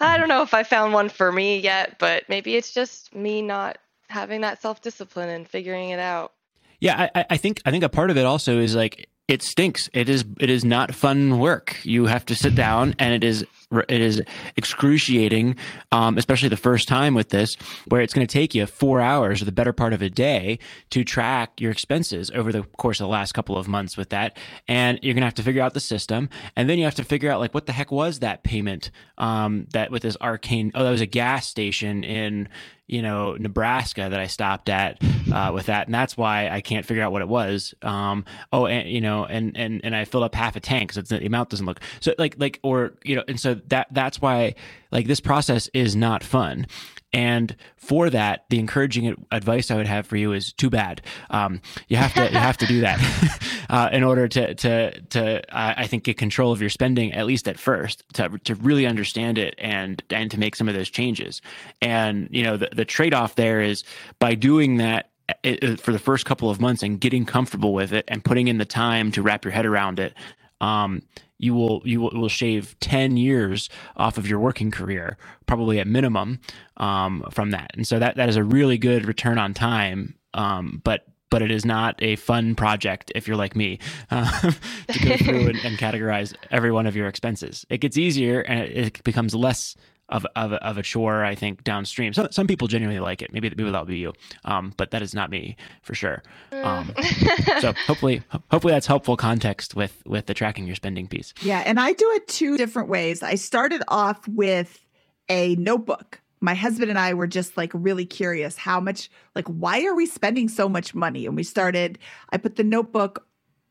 [0.00, 1.98] I don't know if I found one for me yet.
[1.98, 6.32] But maybe it's just me not having that self discipline and figuring it out.
[6.80, 9.88] Yeah, I, I think I think a part of it also is like it stinks.
[9.92, 11.78] It is it is not fun work.
[11.84, 14.22] You have to sit down, and it is it is
[14.56, 15.56] excruciating,
[15.90, 17.56] um, especially the first time with this,
[17.88, 20.58] where it's going to take you four hours or the better part of a day
[20.90, 24.36] to track your expenses over the course of the last couple of months with that.
[24.68, 26.28] And you're going to have to figure out the system.
[26.54, 29.66] And then you have to figure out, like, what the heck was that payment um,
[29.72, 30.70] that with this arcane?
[30.74, 32.48] Oh, that was a gas station in
[32.86, 36.86] you know Nebraska that I stopped at uh, with that, and that's why I can't
[36.86, 37.74] figure out what it was.
[37.82, 41.08] Um, oh, and you know, and and and I filled up half a tank because
[41.08, 44.54] the amount doesn't look so like like or you know, and so that that's why
[44.92, 46.66] like this process is not fun.
[47.12, 51.02] And for that, the encouraging advice I would have for you is too bad.
[51.30, 53.40] Um, you have to you have to do that
[53.70, 57.26] uh, in order to to to uh, I think get control of your spending at
[57.26, 60.90] least at first to to really understand it and and to make some of those
[60.90, 61.40] changes.
[61.80, 63.84] And you know the the trade off there is
[64.18, 65.10] by doing that
[65.42, 68.58] it, for the first couple of months and getting comfortable with it and putting in
[68.58, 70.14] the time to wrap your head around it
[70.60, 71.02] um,
[71.38, 75.86] you will you will, will, shave 10 years off of your working career probably at
[75.86, 76.40] minimum
[76.78, 77.70] um, from that.
[77.74, 81.50] And so that that is a really good return on time um, but but it
[81.50, 83.78] is not a fun project if you're like me
[84.10, 84.52] uh,
[84.88, 87.66] to go through and, and, categorize every one of your expenses.
[87.68, 89.74] It gets easier and it, it becomes less
[90.08, 92.12] of, of, of a chore, I think, downstream.
[92.12, 93.32] Some, some people genuinely like it.
[93.32, 94.12] Maybe, maybe that'll be you.
[94.44, 96.22] Um, but that is not me for sure.
[96.52, 96.92] Um,
[97.60, 101.34] so hopefully, hopefully that's helpful context with, with the tracking your spending piece.
[101.42, 101.62] Yeah.
[101.66, 103.22] And I do it two different ways.
[103.22, 104.84] I started off with
[105.28, 106.20] a notebook.
[106.40, 110.06] My husband and I were just like really curious how much, like, why are we
[110.06, 111.26] spending so much money?
[111.26, 111.98] And we started,
[112.30, 113.26] I put the notebook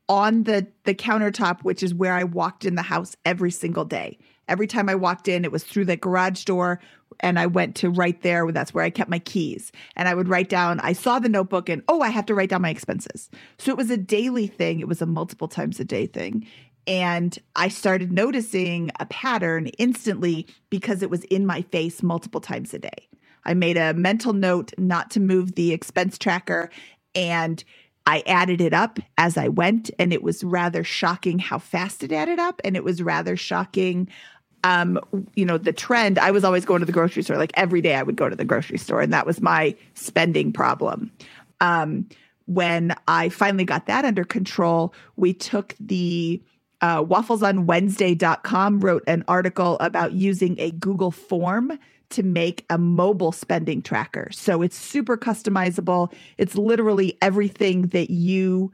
[0.08, 4.18] on the the countertop which is where I walked in the house every single day
[4.48, 6.80] Every time I walked in, it was through the garage door
[7.20, 8.50] and I went to right there.
[8.52, 9.72] That's where I kept my keys.
[9.96, 12.50] And I would write down, I saw the notebook and, oh, I have to write
[12.50, 13.30] down my expenses.
[13.58, 16.46] So it was a daily thing, it was a multiple times a day thing.
[16.86, 22.72] And I started noticing a pattern instantly because it was in my face multiple times
[22.74, 23.08] a day.
[23.44, 26.70] I made a mental note not to move the expense tracker
[27.14, 27.62] and
[28.06, 32.12] I added it up as I went, and it was rather shocking how fast it
[32.12, 32.60] added up.
[32.62, 34.08] And it was rather shocking
[34.66, 34.98] um,
[35.36, 37.36] you know, the trend, I was always going to the grocery store.
[37.36, 40.52] Like every day I would go to the grocery store, and that was my spending
[40.52, 41.12] problem.
[41.60, 42.08] Um,
[42.46, 46.42] when I finally got that under control, we took the
[46.80, 51.78] uh, wafflesonwednesday.com wrote an article about using a Google form
[52.10, 54.28] to make a mobile spending tracker.
[54.32, 56.12] So it's super customizable.
[56.38, 58.72] It's literally everything that you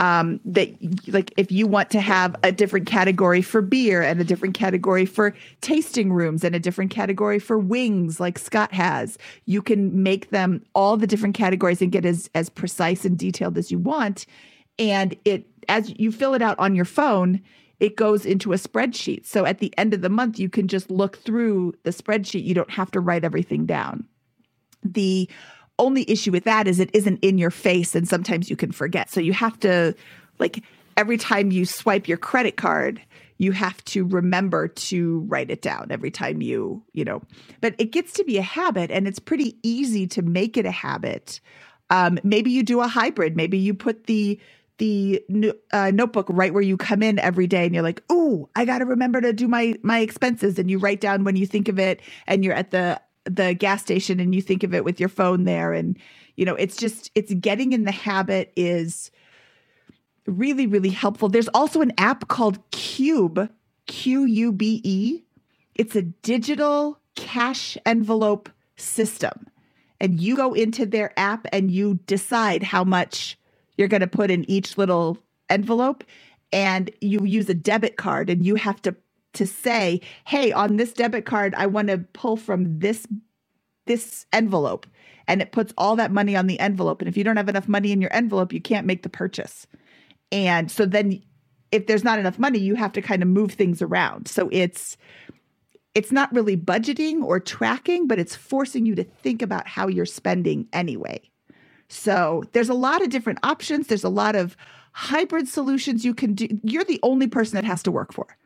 [0.00, 0.74] um, that
[1.08, 5.04] like if you want to have a different category for beer and a different category
[5.04, 10.30] for tasting rooms and a different category for wings like Scott has, you can make
[10.30, 14.24] them all the different categories and get as as precise and detailed as you want.
[14.78, 17.42] And it as you fill it out on your phone,
[17.78, 19.26] it goes into a spreadsheet.
[19.26, 22.44] So at the end of the month, you can just look through the spreadsheet.
[22.44, 24.06] You don't have to write everything down.
[24.82, 25.28] The
[25.80, 29.10] only issue with that is it isn't in your face and sometimes you can forget.
[29.10, 29.94] So you have to
[30.38, 30.62] like
[30.96, 33.00] every time you swipe your credit card,
[33.38, 37.22] you have to remember to write it down every time you, you know.
[37.60, 40.70] But it gets to be a habit and it's pretty easy to make it a
[40.70, 41.40] habit.
[41.88, 43.36] Um, maybe you do a hybrid.
[43.36, 44.38] Maybe you put the
[44.76, 45.22] the
[45.72, 48.78] uh, notebook right where you come in every day and you're like oh i got
[48.78, 51.78] to remember to do my my expenses and you write down when you think of
[51.78, 55.08] it and you're at the the gas station and you think of it with your
[55.08, 55.72] phone there.
[55.72, 55.98] And
[56.36, 59.10] you know it's just it's getting in the habit is
[60.26, 61.28] really really helpful.
[61.28, 63.48] There's also an app called Qube
[63.86, 65.22] q u b e.
[65.74, 69.46] It's a digital cash envelope system.
[70.00, 73.38] And you go into their app and you decide how much
[73.76, 76.04] you're going to put in each little envelope.
[76.52, 78.96] And you use a debit card and you have to
[79.34, 83.06] to say, "Hey, on this debit card, I want to pull from this
[83.86, 84.86] this envelope."
[85.28, 87.00] And it puts all that money on the envelope.
[87.00, 89.66] And if you don't have enough money in your envelope, you can't make the purchase.
[90.32, 91.22] And so then
[91.72, 94.28] if there's not enough money, you have to kind of move things around.
[94.28, 94.96] So it's
[95.94, 100.06] it's not really budgeting or tracking, but it's forcing you to think about how you're
[100.06, 101.20] spending anyway.
[101.88, 103.88] So there's a lot of different options.
[103.88, 104.56] There's a lot of
[104.92, 106.46] hybrid solutions you can do.
[106.62, 108.36] You're the only person that has to work for.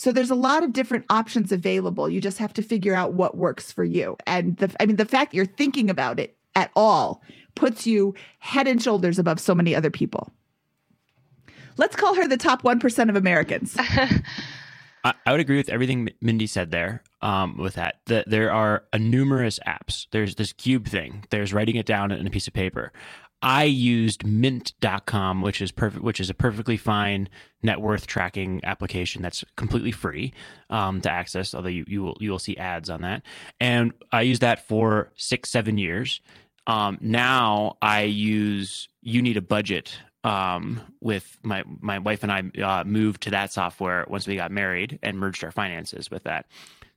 [0.00, 2.08] So there's a lot of different options available.
[2.08, 4.16] You just have to figure out what works for you.
[4.26, 7.22] And the I mean the fact you're thinking about it at all
[7.54, 10.32] puts you head and shoulders above so many other people.
[11.76, 13.76] Let's call her the top 1% of Americans.
[15.04, 17.02] I, I would agree with everything Mindy said there.
[17.20, 20.06] Um, with that, that there are numerous apps.
[20.12, 21.24] There's this Qube thing.
[21.28, 22.90] There's writing it down in a piece of paper.
[23.42, 27.28] I used mint.com, which is perfect, which is a perfectly fine
[27.62, 30.32] net worth tracking application that's completely free
[30.68, 33.22] um, to access, although you, you will you will see ads on that.
[33.58, 36.20] And I used that for six, seven years.
[36.66, 42.42] Um, now I use you need a budget um, with my my wife and I
[42.62, 46.46] uh, moved to that software once we got married and merged our finances with that.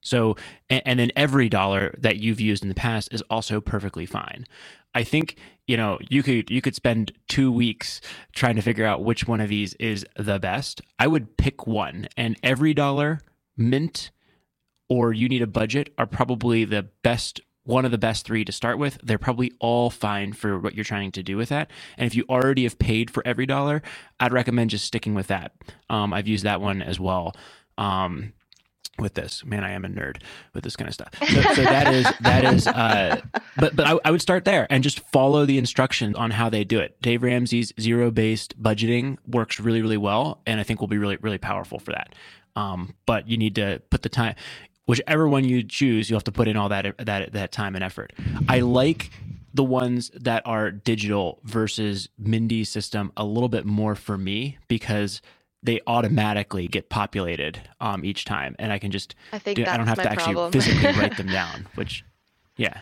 [0.03, 0.35] So,
[0.69, 4.45] and, and then EveryDollar that you've used in the past is also perfectly fine.
[4.93, 5.37] I think
[5.67, 8.01] you know you could you could spend two weeks
[8.33, 10.81] trying to figure out which one of these is the best.
[10.99, 13.19] I would pick one, and EveryDollar,
[13.57, 14.11] Mint,
[14.89, 18.51] or you need a budget are probably the best one of the best three to
[18.51, 18.97] start with.
[19.03, 21.71] They're probably all fine for what you're trying to do with that.
[21.97, 23.81] And if you already have paid for EveryDollar,
[24.19, 25.53] I'd recommend just sticking with that.
[25.89, 27.35] Um, I've used that one as well.
[27.77, 28.33] Um,
[28.99, 30.17] with this, man, I am a nerd
[30.53, 31.09] with this kind of stuff.
[31.19, 33.21] So, so that is that is, uh,
[33.57, 36.63] but but I, I would start there and just follow the instructions on how they
[36.63, 37.01] do it.
[37.01, 41.17] Dave Ramsey's zero based budgeting works really really well, and I think will be really
[41.17, 42.13] really powerful for that.
[42.55, 44.35] Um, but you need to put the time
[44.85, 47.83] whichever one you choose, you'll have to put in all that that that time and
[47.83, 48.13] effort.
[48.47, 49.11] I like
[49.53, 55.21] the ones that are digital versus Mindy's system a little bit more for me because
[55.63, 59.77] they automatically get populated um, each time, and I can just I think do, I
[59.77, 60.51] don't have to actually problem.
[60.51, 61.67] physically write them down.
[61.75, 62.03] Which,
[62.57, 62.81] yeah,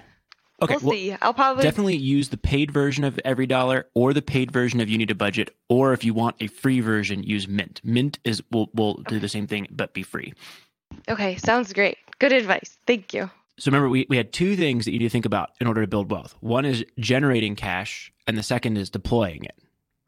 [0.61, 0.77] okay.
[0.81, 1.15] we'll, see.
[1.21, 4.97] I'll probably definitely use the paid version of EveryDollar or the paid version of you
[4.97, 8.69] need a budget or if you want a free version use mint mint is will
[8.73, 10.33] will do the same thing but be free
[11.07, 11.97] Okay, sounds great.
[12.19, 12.77] Good advice.
[12.85, 13.29] Thank you.
[13.57, 15.81] so remember we, we had two things that you need to think about in order
[15.81, 19.55] to build wealth one is generating cash and the second is deploying it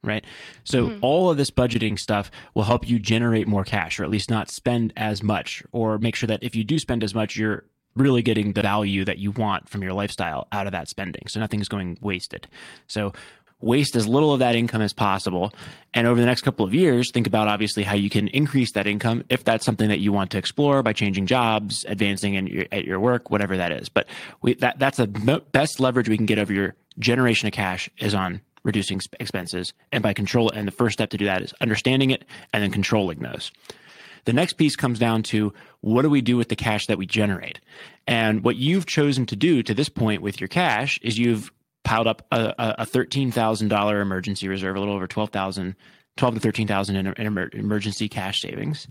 [0.03, 0.23] right?
[0.63, 0.99] So Mhm.
[1.01, 4.51] all of this budgeting stuff will help you generate more cash or at least not
[4.51, 7.63] spend as much or make sure that if you do spend as much you're
[7.95, 11.27] really getting the value that you want from your lifestyle out of that spending.
[11.27, 12.47] So nothing's going wasted.
[12.87, 13.13] So
[13.61, 15.53] waste as little of that income as possible.
[15.93, 18.87] And over the next couple of years think about obviously how you can increase that
[18.87, 22.65] income if that's something that you want to explore by changing jobs advancing in your,
[22.71, 23.87] at your work whatever that is.
[23.89, 24.07] But
[24.41, 25.07] we, that that's the
[25.51, 30.01] best leverage we can get over your generation of cash is on reducing expenses and
[30.01, 33.19] by control and the first step to do that is understanding it and then controlling
[33.19, 33.51] those
[34.25, 37.05] the next piece comes down to what do we do with the cash that we
[37.05, 37.59] generate?
[38.07, 41.51] And what you've chosen to do to this point with your cash is you've
[41.83, 45.75] piled up a, a a $13,000 emergency reserve, a little over 12,000,
[46.15, 48.87] 12 to 13,000 in, in emer- emergency cash savings.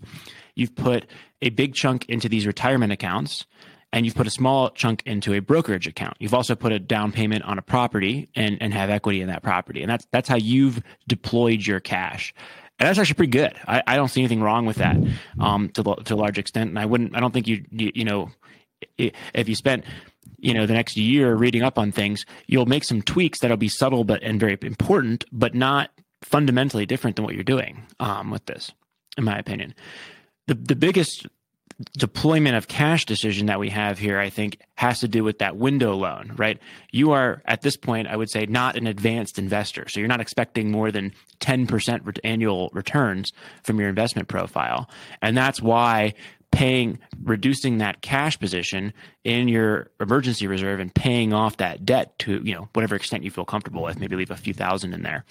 [0.54, 1.06] You've put
[1.40, 3.46] a big chunk into these retirement accounts
[3.92, 6.16] and you've put a small chunk into a brokerage account.
[6.18, 9.42] You've also put a down payment on a property and, and have equity in that
[9.42, 9.82] property.
[9.82, 12.34] And that's that's how you've deployed your cash.
[12.78, 13.54] And that's actually pretty good.
[13.68, 14.96] I, I don't see anything wrong with that
[15.38, 16.70] um, to, to a large extent.
[16.70, 18.30] And I wouldn't, I don't think you, you, you know,
[18.98, 19.84] if you spent,
[20.38, 23.68] you know, the next year reading up on things, you'll make some tweaks that'll be
[23.68, 25.90] subtle but and very important, but not
[26.22, 28.72] fundamentally different than what you're doing um, with this,
[29.16, 29.74] in my opinion.
[30.48, 31.26] The the biggest
[31.98, 35.56] deployment of cash decision that we have here, I think, has to do with that
[35.56, 36.58] window loan, right?
[36.90, 39.88] You are at this point, I would say, not an advanced investor.
[39.88, 44.88] So you're not expecting more than 10% ret- annual returns from your investment profile.
[45.20, 46.14] And that's why
[46.50, 48.92] paying, reducing that cash position
[49.24, 53.30] in your emergency reserve and paying off that debt to, you know, whatever extent you
[53.30, 55.24] feel comfortable with, maybe leave a few thousand in there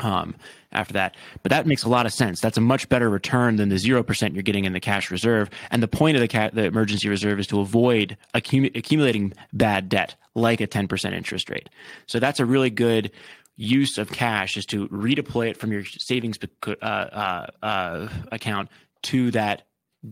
[0.00, 0.34] um,
[0.72, 1.16] after that.
[1.42, 2.40] But that makes a lot of sense.
[2.40, 5.50] That's a much better return than the zero percent you're getting in the cash reserve.
[5.70, 9.88] And the point of the ca- the emergency reserve is to avoid accumu- accumulating bad
[9.88, 11.68] debt, like a ten percent interest rate.
[12.06, 13.10] So that's a really good
[13.56, 18.68] use of cash is to redeploy it from your savings uh, uh, uh, account
[19.02, 19.62] to that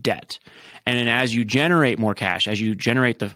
[0.01, 0.39] debt.
[0.85, 3.31] And then as you generate more cash, as you generate the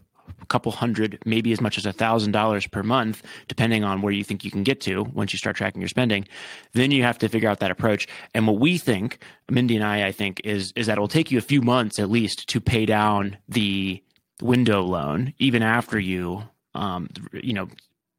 [0.47, 4.23] couple hundred, maybe as much as a thousand dollars per month, depending on where you
[4.23, 6.27] think you can get to once you start tracking your spending.
[6.73, 8.07] Then you have to figure out that approach.
[8.33, 9.19] And what we think,
[9.49, 11.99] Mindy and I, I think, is is that it will take you a few months
[11.99, 14.01] at least to pay down the
[14.41, 17.67] window loan, even after you, um, you know,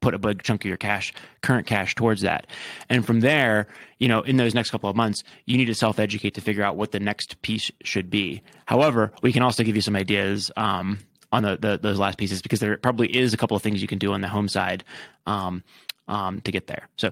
[0.00, 1.12] put a big chunk of your cash,
[1.42, 2.46] current cash towards that.
[2.88, 3.66] And from there,
[3.98, 6.62] you know, in those next couple of months, you need to self educate to figure
[6.62, 8.42] out what the next piece should be.
[8.66, 10.98] However, we can also give you some ideas um,
[11.32, 13.88] on the, the, those last pieces because there probably is a couple of things you
[13.88, 14.84] can do on the home side
[15.26, 15.62] um,
[16.08, 16.88] um, to get there.
[16.96, 17.10] So,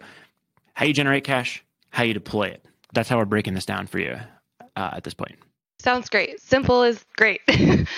[0.75, 2.65] how you generate cash, how you deploy it.
[2.93, 4.17] That's how we're breaking this down for you
[4.77, 5.37] uh, at this point.
[5.81, 6.41] Sounds great.
[6.41, 7.41] Simple is great.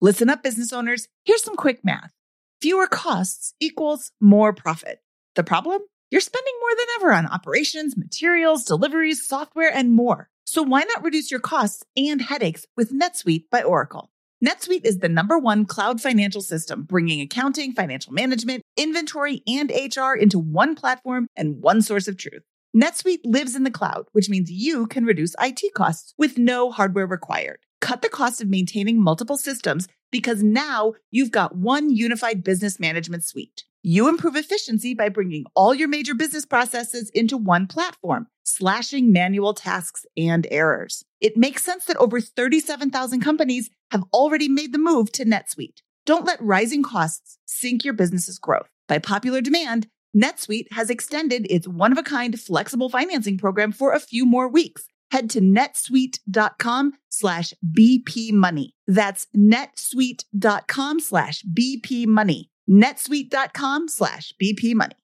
[0.00, 1.08] Listen up, business owners.
[1.24, 2.12] Here's some quick math
[2.60, 5.00] fewer costs equals more profit.
[5.36, 5.80] The problem?
[6.10, 10.30] You're spending more than ever on operations, materials, deliveries, software, and more.
[10.46, 14.10] So why not reduce your costs and headaches with NetSuite by Oracle?
[14.44, 20.12] NetSuite is the number one cloud financial system, bringing accounting, financial management, inventory, and HR
[20.12, 22.44] into one platform and one source of truth.
[22.76, 27.06] NetSuite lives in the cloud, which means you can reduce IT costs with no hardware
[27.06, 27.58] required.
[27.80, 33.24] Cut the cost of maintaining multiple systems because now you've got one unified business management
[33.24, 33.64] suite.
[33.82, 39.54] You improve efficiency by bringing all your major business processes into one platform, slashing manual
[39.54, 41.04] tasks and errors.
[41.20, 45.82] It makes sense that over 37,000 companies have already made the move to NetSuite.
[46.06, 48.68] Don't let rising costs sink your business's growth.
[48.86, 53.92] By popular demand, NetSuite has extended its one of a kind flexible financing program for
[53.92, 54.86] a few more weeks.
[55.10, 58.74] Head to netsuite.com slash BP money.
[58.86, 62.50] That's netsuite.com slash BP money.
[62.68, 64.96] netsuite.com slash BP money.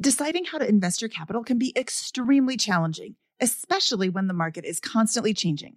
[0.00, 4.78] Deciding how to invest your capital can be extremely challenging, especially when the market is
[4.78, 5.76] constantly changing.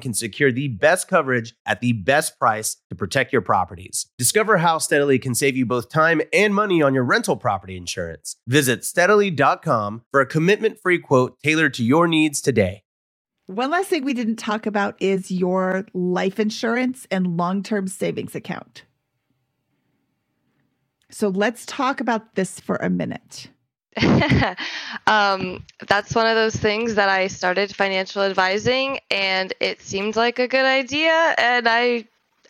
[0.00, 4.06] can secure the best coverage at the best price to protect your properties.
[4.18, 8.36] Discover how Steadily can save you both time and money on your rental property insurance.
[8.46, 12.84] Visit steadily.com for a commitment free quote tailored to your needs today.
[13.46, 18.34] One last thing we didn't talk about is your life insurance and long term savings
[18.34, 18.84] account.
[21.10, 23.50] So let's talk about this for a minute.
[25.06, 30.38] um, that's one of those things that I started financial advising, and it seemed like
[30.38, 31.34] a good idea.
[31.38, 32.06] And I,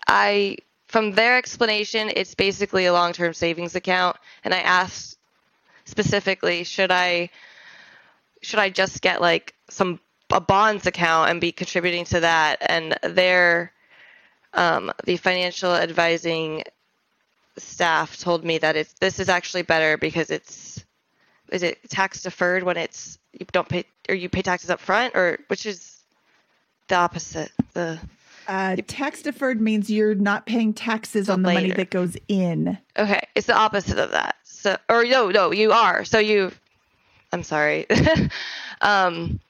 [0.06, 4.16] I, from their explanation, it's basically a long-term savings account.
[4.44, 5.18] And I asked
[5.84, 7.30] specifically, should I,
[8.40, 12.56] should I just get like some a bonds account and be contributing to that?
[12.60, 13.72] And their,
[14.54, 16.64] um, the financial advising
[17.56, 20.73] staff told me that it's this is actually better because it's
[21.54, 25.14] is it tax deferred when it's you don't pay or you pay taxes up front
[25.14, 26.00] or which is
[26.88, 27.98] the opposite the?
[28.46, 32.76] Uh, tax deferred means you're not paying taxes on the money that goes in.
[32.98, 34.36] okay it's the opposite of that.
[34.42, 36.04] So or no no you are.
[36.04, 36.50] So you
[37.32, 37.86] i'm sorry.
[38.80, 39.40] Um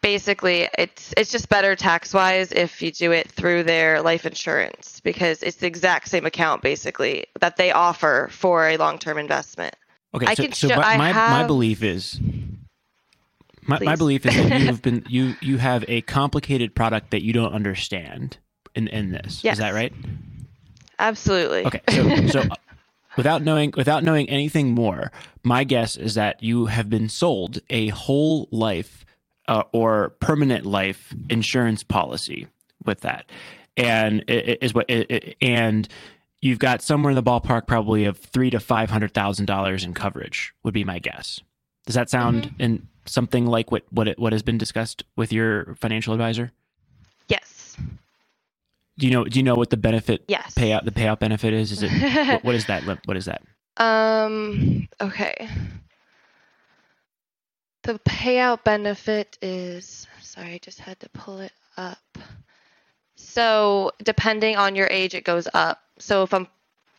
[0.00, 5.00] basically it's it's just better tax wise if you do it through their life insurance
[5.00, 9.74] because it's the exact same account basically that they offer for a long-term investment
[10.14, 12.18] Okay, I so, can so show- my, my, my belief is
[13.62, 17.32] my, my belief is that you've been you you have a complicated product that you
[17.32, 18.38] don't understand
[18.74, 19.44] in in this.
[19.44, 19.54] Yes.
[19.54, 19.92] Is that right?
[20.98, 22.48] absolutely Okay, so so
[23.16, 27.88] without knowing without knowing anything more, my guess is that you have been sold a
[27.88, 29.04] whole life
[29.46, 32.46] uh, or permanent life insurance policy
[32.84, 33.26] with that,
[33.76, 35.88] and it, it is what it- and
[36.40, 39.94] you've got somewhere in the ballpark probably of three to five hundred thousand dollars in
[39.94, 41.40] coverage would be my guess.
[41.86, 45.74] Does that sound in something like what what it, what has been discussed with your
[45.76, 46.52] financial advisor?
[47.28, 47.76] yes
[48.98, 51.72] Do you know do you know what the benefit yes payout the payout benefit is?
[51.72, 51.90] Is it
[52.28, 52.84] what, what is that?
[53.06, 53.42] What is that?
[53.78, 55.48] Um, okay.
[57.84, 62.18] The payout benefit is, sorry, I just had to pull it up.
[63.16, 65.80] So, depending on your age, it goes up.
[66.00, 66.46] So, if I'm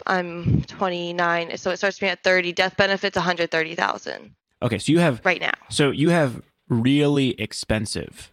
[0.08, 2.54] I'm 29, so it starts me at 30.
[2.54, 5.52] Death benefit's 130,000 Okay, so you have right now.
[5.70, 8.32] so you have really expensive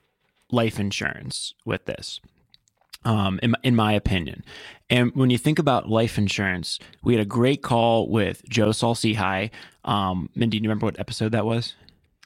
[0.50, 2.20] life insurance with this.
[3.04, 4.42] Um, in, in my opinion,
[4.90, 9.50] and when you think about life insurance, we had a great call with Joe Saul-Sehy.
[9.84, 11.74] Um, Mindy, do you remember what episode that was?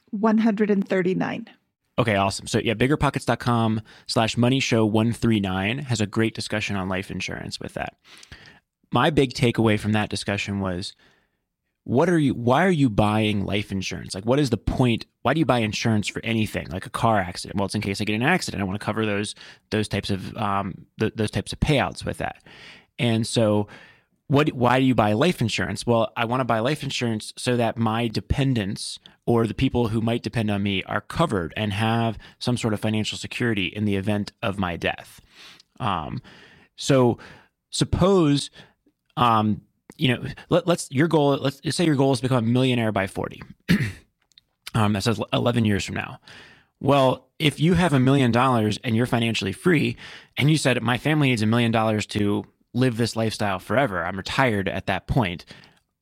[0.09, 1.49] 139.
[2.01, 2.47] Okay, awesome.
[2.47, 7.75] So yeah, biggerpockets.com slash money show 139 has a great discussion on life insurance with
[7.75, 7.93] that.
[8.91, 10.95] My big takeaway from that discussion was
[11.83, 14.15] what are you why are you buying life insurance?
[14.15, 15.05] Like what is the point?
[15.21, 16.69] Why do you buy insurance for anything?
[16.71, 17.59] Like a car accident?
[17.59, 18.61] Well, it's in case I get an accident.
[18.61, 19.35] I want to cover those
[19.69, 22.41] those types of um th- those types of payouts with that.
[22.97, 23.67] And so
[24.31, 25.85] what why do you buy life insurance?
[25.85, 29.99] Well, I want to buy life insurance so that my dependents or the people who
[29.99, 33.97] might depend on me are covered and have some sort of financial security in the
[33.97, 35.19] event of my death.
[35.81, 36.21] Um,
[36.77, 37.17] so
[37.71, 38.49] suppose
[39.17, 39.63] um,
[39.97, 41.31] you know, let, let's your goal.
[41.37, 43.41] Let's just say your goal is to become a millionaire by forty.
[44.73, 46.21] um, that says eleven years from now.
[46.79, 49.97] Well, if you have a million dollars and you're financially free,
[50.37, 54.17] and you said my family needs a million dollars to live this lifestyle forever, I'm
[54.17, 55.45] retired at that point,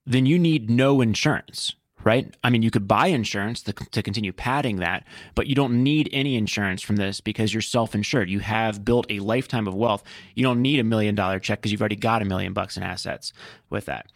[0.05, 2.35] then you need no insurance, right?
[2.43, 5.05] I mean, you could buy insurance to, to continue padding that,
[5.35, 8.29] but you don't need any insurance from this because you're self insured.
[8.29, 10.03] You have built a lifetime of wealth.
[10.35, 12.83] You don't need a million dollar check because you've already got a million bucks in
[12.83, 13.33] assets
[13.69, 14.11] with that.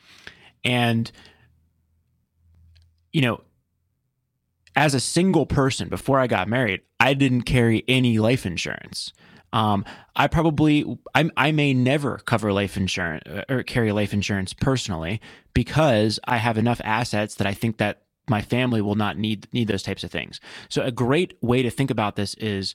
[0.64, 1.12] And,
[3.12, 3.41] you know,
[4.76, 9.14] as a single person before I got married, I didn't carry any life insurance.
[9.54, 9.86] Um,
[10.16, 15.22] I probably, I, I may never cover life insurance or carry life insurance personally
[15.54, 19.68] because I have enough assets that I think that my family will not need need
[19.68, 20.39] those types of things.
[20.70, 22.74] So a great way to think about this is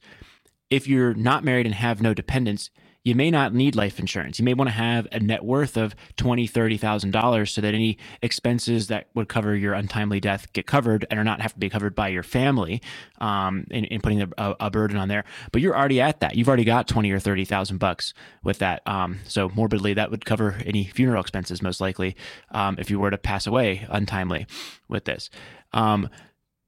[0.70, 2.70] if you're not married and have no dependents,
[3.08, 4.38] you may not need life insurance.
[4.38, 7.72] You may want to have a net worth of twenty, thirty thousand dollars so that
[7.72, 11.58] any expenses that would cover your untimely death get covered and are not have to
[11.58, 12.82] be covered by your family,
[13.18, 15.24] um, in, in putting a, a, burden on there.
[15.52, 16.36] But you're already at that.
[16.36, 18.86] You've already got twenty or thirty thousand bucks with that.
[18.86, 22.14] Um, so morbidly, that would cover any funeral expenses most likely
[22.50, 24.46] um, if you were to pass away untimely
[24.86, 25.30] with this.
[25.72, 26.10] Um,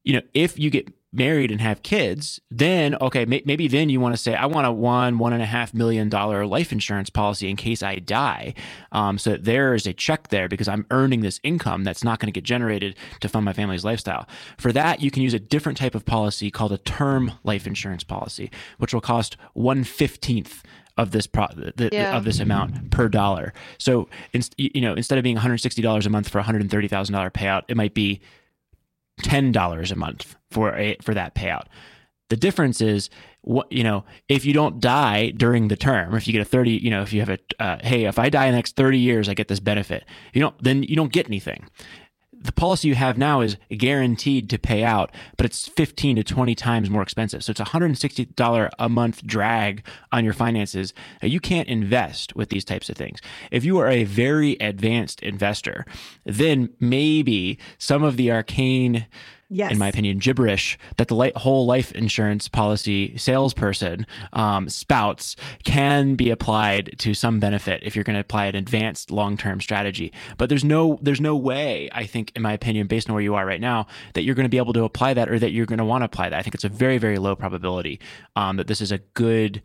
[0.04, 3.98] you know, if you get married and have kids, then okay, may, maybe then you
[4.00, 7.10] want to say, I want a one, one and a half million dollar life insurance
[7.10, 8.54] policy in case I die.
[8.92, 12.20] Um, so that there is a check there because I'm earning this income that's not
[12.20, 14.28] going to get generated to fund my family's lifestyle.
[14.58, 18.04] For that, you can use a different type of policy called a term life insurance
[18.04, 20.62] policy, which will cost one fifteenth
[20.96, 22.16] of this pro- the, Yeah.
[22.16, 23.52] of this amount per dollar.
[23.78, 27.76] So, in, you know, instead of being $160 a month for a $130,000 payout, it
[27.76, 28.20] might be
[29.20, 31.66] ten dollars a month for a for that payout.
[32.28, 33.10] The difference is
[33.42, 36.72] what you know if you don't die during the term, if you get a thirty,
[36.72, 38.98] you know, if you have a uh, hey, if I die in the next thirty
[38.98, 40.04] years, I get this benefit.
[40.32, 41.68] You don't then you don't get anything.
[42.42, 46.54] The policy you have now is guaranteed to pay out, but it's 15 to 20
[46.54, 47.44] times more expensive.
[47.44, 50.94] So it's a $160 a month drag on your finances.
[51.20, 53.20] You can't invest with these types of things.
[53.50, 55.84] If you are a very advanced investor,
[56.24, 59.06] then maybe some of the arcane
[59.52, 59.72] Yes.
[59.72, 65.34] in my opinion, gibberish that the whole life insurance policy salesperson um, spouts
[65.64, 70.12] can be applied to some benefit if you're going to apply an advanced long-term strategy.
[70.38, 73.34] But there's no there's no way, I think, in my opinion, based on where you
[73.34, 75.66] are right now, that you're going to be able to apply that or that you're
[75.66, 76.38] going to want to apply that.
[76.38, 77.98] I think it's a very very low probability
[78.36, 79.62] um, that this is a good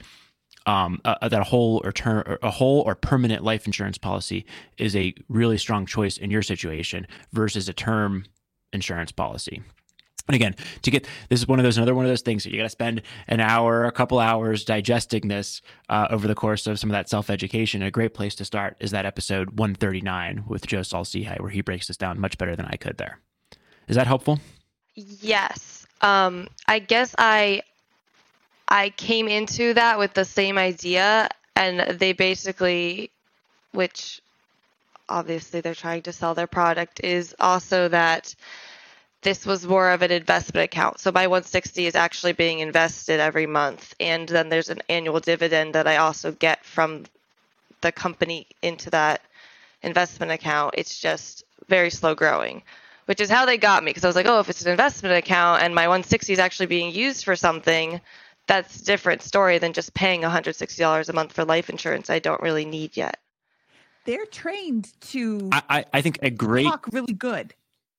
[0.65, 4.47] um, uh, that a whole or term, a whole or permanent life insurance policy
[4.79, 8.25] is a really strong choice in your situation versus a term
[8.73, 9.61] insurance policy.
[10.27, 12.51] And again, to get this is one of those another one of those things that
[12.51, 16.65] you got to spend an hour, a couple hours digesting this uh, over the course
[16.65, 17.83] of some of that self education.
[17.83, 21.87] A great place to start is that episode 139 with Joe Saul-Sehy, where he breaks
[21.87, 22.97] this down much better than I could.
[22.97, 23.19] There,
[23.87, 24.39] is that helpful?
[24.95, 25.85] Yes.
[26.01, 27.61] Um, I guess I
[28.67, 33.11] I came into that with the same idea, and they basically,
[33.73, 34.21] which
[35.07, 38.33] obviously they're trying to sell their product, is also that
[39.25, 40.99] this was more of an investment account.
[40.99, 45.73] So my 160 is actually being invested every month, and then there's an annual dividend
[45.73, 47.05] that I also get from
[47.81, 49.21] the company into that
[49.81, 50.75] investment account.
[50.77, 52.61] It's just very slow growing
[53.05, 55.15] which is how they got me because I was like, oh, if it's an investment
[55.15, 58.01] account and my 160 is actually being used for something,
[58.47, 62.41] that's a different story than just paying $160 a month for life insurance I don't
[62.41, 63.19] really need yet.
[64.05, 67.53] They're trained to I, I, I think a great talk really good.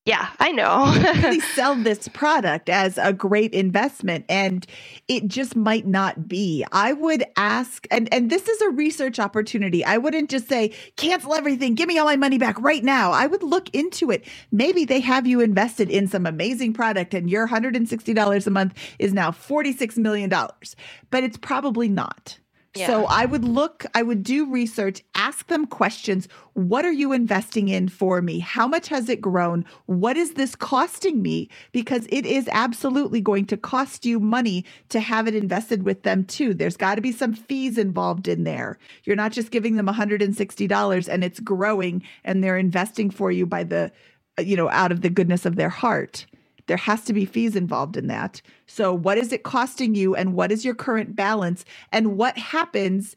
[0.07, 0.94] Yeah, I know.
[1.14, 4.64] really sell this product as a great investment and
[5.09, 6.64] it just might not be.
[6.70, 9.84] I would ask and and this is a research opportunity.
[9.84, 13.11] I wouldn't just say cancel everything, give me all my money back right now.
[13.11, 14.24] I would look into it.
[14.52, 19.12] Maybe they have you invested in some amazing product and your $160 a month is
[19.12, 20.76] now 46 million dollars.
[21.11, 22.38] But it's probably not.
[22.86, 26.28] So I would look, I would do research, ask them questions.
[26.54, 28.38] What are you investing in for me?
[28.40, 29.64] How much has it grown?
[29.86, 31.48] What is this costing me?
[31.72, 36.24] Because it is absolutely going to cost you money to have it invested with them
[36.24, 36.54] too.
[36.54, 38.78] There's got to be some fees involved in there.
[39.04, 43.64] You're not just giving them $160 and it's growing and they're investing for you by
[43.64, 43.92] the,
[44.38, 46.26] you know, out of the goodness of their heart.
[46.66, 48.42] There has to be fees involved in that.
[48.66, 51.64] So, what is it costing you, and what is your current balance?
[51.92, 53.14] And what happens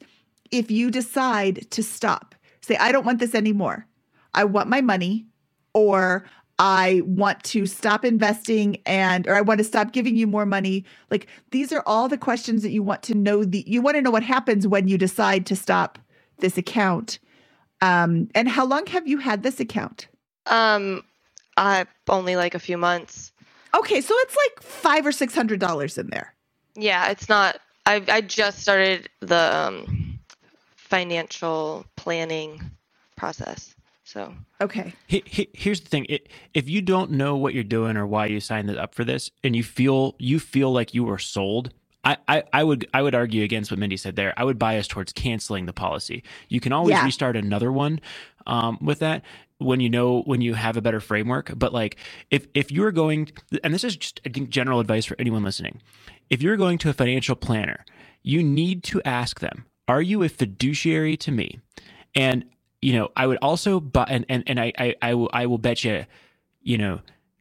[0.50, 2.34] if you decide to stop?
[2.60, 3.86] Say, I don't want this anymore.
[4.34, 5.26] I want my money,
[5.74, 6.24] or
[6.58, 10.84] I want to stop investing and or I want to stop giving you more money.
[11.10, 14.02] Like these are all the questions that you want to know the you want to
[14.02, 15.98] know what happens when you decide to stop
[16.38, 17.18] this account.
[17.80, 20.08] Um and how long have you had this account?
[20.46, 21.02] um,
[21.56, 23.32] I only like a few months.
[23.74, 26.34] Okay, so it's like 5 or 600 dollars in there.
[26.74, 27.58] Yeah, it's not.
[27.86, 30.18] I I just started the um,
[30.76, 32.60] financial planning
[33.16, 33.74] process.
[34.04, 34.92] So Okay.
[35.06, 38.26] He- he- Here's the thing: it, if you don't know what you're doing or why
[38.26, 41.72] you signed up for this, and you feel you feel like you were sold,
[42.04, 44.34] I, I, I would I would argue against what Mindy said there.
[44.36, 46.22] I would bias towards canceling the policy.
[46.48, 47.04] You can always Yeah.
[47.04, 48.00] restart another one
[48.46, 49.22] um, with that
[49.60, 51.52] when you know when you have a better framework.
[51.56, 51.96] But like
[52.30, 53.30] if if you're going,
[53.62, 55.80] and this is just I think general advice for anyone listening,
[56.28, 57.84] if you're going to a financial planner,
[58.22, 61.60] you need to ask them: Are you a fiduciary to me?
[62.14, 62.44] And
[62.82, 65.58] you know, I would also, but and and and I I I will I will
[65.58, 66.06] bet you,
[66.62, 67.00] you know,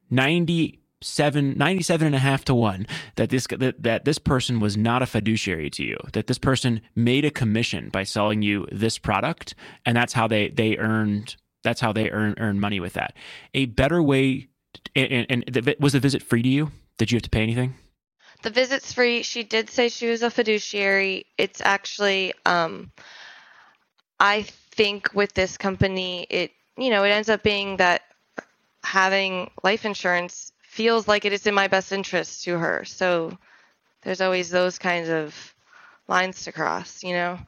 [0.10, 5.02] 97, 97 and a half to one that this that, that this person was not
[5.02, 5.98] a fiduciary to you.
[6.14, 9.56] That this person made a commission by selling you this product,
[9.86, 11.36] and that's how they they earned.
[11.64, 13.16] That's how they earn earn money with that.
[13.54, 14.48] A better way,
[14.96, 16.72] and, and, and the, was the visit free to you?
[16.98, 17.76] Did you have to pay anything?
[18.42, 19.24] the visit's free.
[19.24, 21.26] She did say she was a fiduciary.
[21.38, 22.92] It's actually, um,
[24.20, 28.04] I think with this company, it you know it ends up being that
[28.84, 32.86] having life insurance feels like it is in my best interest to her.
[32.86, 33.38] So
[34.04, 35.36] there's always those kinds of
[36.08, 37.40] lines to cross, you know.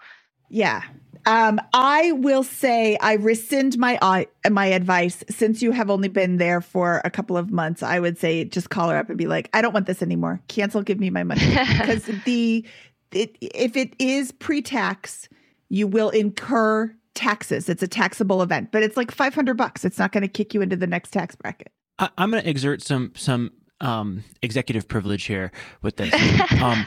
[0.50, 0.84] Yeah.
[1.26, 6.38] Um, I will say I rescind my uh, my advice since you have only been
[6.38, 7.84] there for a couple of months.
[7.84, 10.42] I would say just call her up and be like, I don't want this anymore.
[10.48, 10.82] Cancel.
[10.82, 11.46] Give me my money
[11.80, 12.66] because the
[13.12, 15.28] it, if it is pre-tax,
[15.70, 17.70] you will incur taxes.
[17.70, 19.86] It's a taxable event, but it's like five hundred bucks.
[19.86, 21.72] It's not going to kick you into the next tax bracket.
[22.00, 23.52] I, I'm going to exert some some
[23.82, 25.52] um, executive privilege here
[25.82, 26.14] with this.
[26.62, 26.86] um,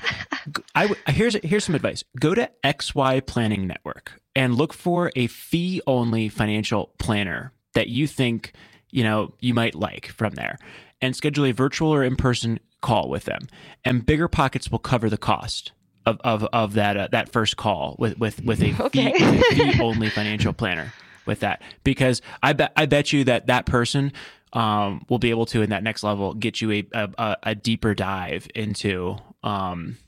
[0.75, 2.03] I w- here's here's some advice.
[2.19, 8.07] Go to XY Planning Network and look for a fee only financial planner that you
[8.07, 8.53] think
[8.91, 10.59] you know you might like from there,
[11.03, 13.49] and schedule a virtual or in person call with them.
[13.85, 15.73] And BiggerPockets will cover the cost.
[16.07, 19.11] Of, of, of that uh, that first call with with with a Okay.
[19.17, 20.93] fee, with a fee only financial planner
[21.25, 24.13] with that because I bet I bet you that that person
[24.55, 27.95] um, will be able to in that next level get you a a, a deeper
[27.95, 29.99] dive into um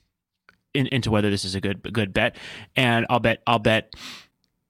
[0.72, 2.36] in, into whether this is a good good bet.
[2.74, 3.92] And I'll bet I'll bet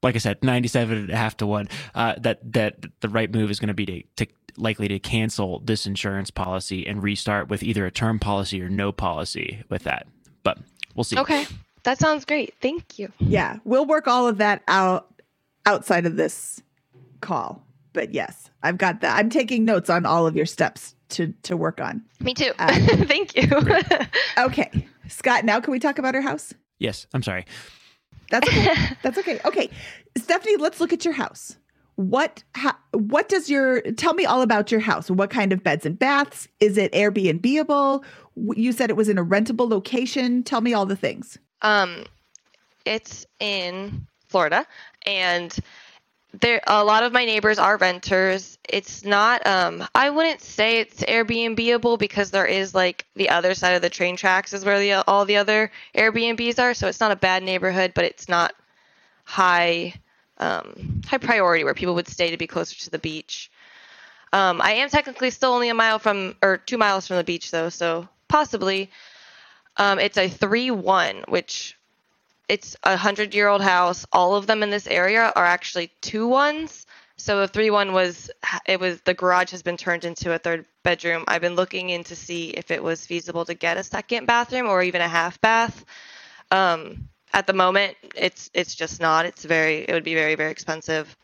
[0.02, 3.50] like I said, 97 and a half to one, uh, that, that the right move
[3.50, 7.62] is going to be to, to likely to cancel this insurance policy and restart with
[7.62, 10.06] either a term policy or no policy with that.
[10.42, 10.58] But
[10.94, 11.18] we'll see.
[11.18, 11.46] Okay.
[11.82, 12.54] That sounds great.
[12.60, 13.12] Thank you.
[13.18, 15.12] Yeah, we'll work all of that out
[15.66, 16.62] outside of this
[17.20, 17.65] call.
[17.96, 19.16] But yes, I've got that.
[19.18, 22.02] I'm taking notes on all of your steps to to work on.
[22.20, 22.52] Me too.
[22.58, 22.68] Uh,
[23.06, 23.48] Thank you.
[24.38, 25.44] Okay, Scott.
[25.46, 26.52] Now can we talk about our house?
[26.78, 27.46] Yes, I'm sorry.
[28.30, 28.74] That's okay.
[29.02, 29.40] That's okay.
[29.46, 29.70] Okay,
[30.18, 31.56] Stephanie, let's look at your house.
[31.94, 35.10] What ha, what does your tell me all about your house?
[35.10, 36.48] What kind of beds and baths?
[36.60, 38.04] Is it Airbnbable?
[38.54, 40.42] You said it was in a rentable location.
[40.42, 41.38] Tell me all the things.
[41.62, 42.04] um,
[42.84, 44.66] it's in Florida,
[45.06, 45.56] and
[46.40, 48.58] there a lot of my neighbors are renters.
[48.68, 49.46] It's not.
[49.46, 53.90] Um, I wouldn't say it's Airbnbable because there is like the other side of the
[53.90, 56.74] train tracks is where the all the other Airbnbs are.
[56.74, 58.54] So it's not a bad neighborhood, but it's not
[59.24, 59.94] high
[60.38, 63.50] um, high priority where people would stay to be closer to the beach.
[64.32, 67.50] Um, I am technically still only a mile from or two miles from the beach
[67.50, 68.90] though, so possibly.
[69.78, 71.75] Um, it's a three one, which
[72.48, 74.06] it's a hundred year old house.
[74.12, 76.86] All of them in this area are actually two ones.
[77.16, 78.30] So a three one was
[78.66, 81.24] it was the garage has been turned into a third bedroom.
[81.26, 84.68] I've been looking in to see if it was feasible to get a second bathroom
[84.68, 85.84] or even a half bath.
[86.50, 89.26] Um, at the moment, it's it's just not.
[89.26, 91.16] It's very it would be very very expensive.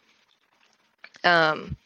[1.25, 1.77] Um,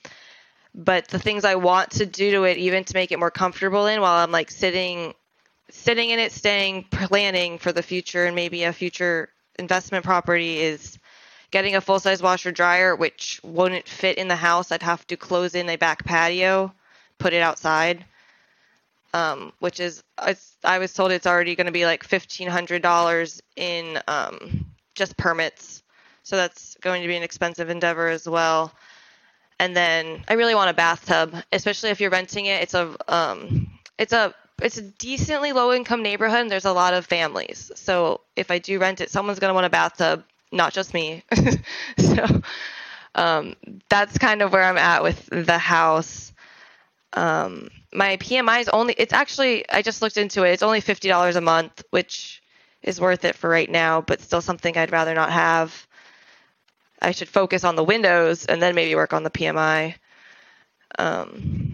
[0.75, 3.87] but the things I want to do to it, even to make it more comfortable
[3.87, 5.15] in, while I'm like sitting
[5.71, 10.99] sitting in it, staying, planning for the future and maybe a future investment property is
[11.51, 14.71] getting a full size washer dryer, which wouldn't fit in the house.
[14.71, 16.73] I'd have to close in a back patio,
[17.19, 18.05] put it outside,
[19.15, 20.03] um, which is
[20.65, 25.17] I was told it's already going to be like fifteen hundred dollars in um, just
[25.17, 25.83] permits,
[26.23, 28.73] so that's going to be an expensive endeavor as well.
[29.59, 32.63] And then I really want a bathtub, especially if you're renting it.
[32.63, 36.95] It's a um, it's a it's a decently low income neighborhood and there's a lot
[36.95, 37.71] of families.
[37.75, 41.23] So if I do rent it, someone's going to want a bathtub, not just me.
[41.99, 42.43] so
[43.15, 43.55] um,
[43.89, 46.33] that's kind of where I'm at with the house.
[47.13, 50.53] Um, my PMI is only, it's actually, I just looked into it.
[50.53, 52.43] It's only $50 a month, which
[52.83, 55.87] is worth it for right now, but still something I'd rather not have.
[57.01, 59.95] I should focus on the windows and then maybe work on the PMI.
[60.99, 61.66] Um,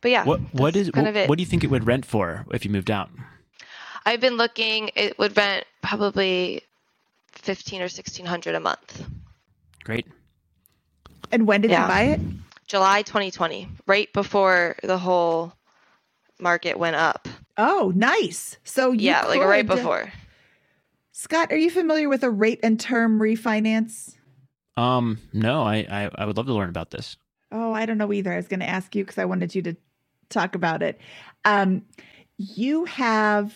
[0.00, 1.28] but yeah, What what kind what, of it.
[1.28, 3.10] what do you think it would rent for if you moved out?
[4.06, 4.90] I've been looking.
[4.94, 6.62] It would rent probably
[7.32, 9.04] fifteen or sixteen hundred a month.
[9.84, 10.06] Great.
[11.32, 11.82] And when did Yeah.
[11.82, 12.20] you buy it?
[12.66, 15.54] July 2020, right before the whole
[16.38, 17.26] market went up.
[17.56, 18.56] Oh, nice.
[18.64, 20.12] So you yeah, like right before.
[21.12, 24.14] Scott, are you familiar with a rate and term refinance?
[24.76, 27.16] Um, no, I, I I would love to learn about this.
[27.50, 28.32] Oh, I don't know either.
[28.32, 29.76] I was going to ask you because I wanted you to
[30.28, 31.00] talk about it.
[31.44, 31.82] Um,
[32.36, 33.54] you have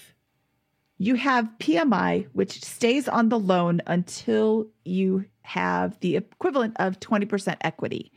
[0.99, 7.27] you have PMI, which stays on the loan until you have the equivalent of twenty
[7.27, 8.13] percent equity.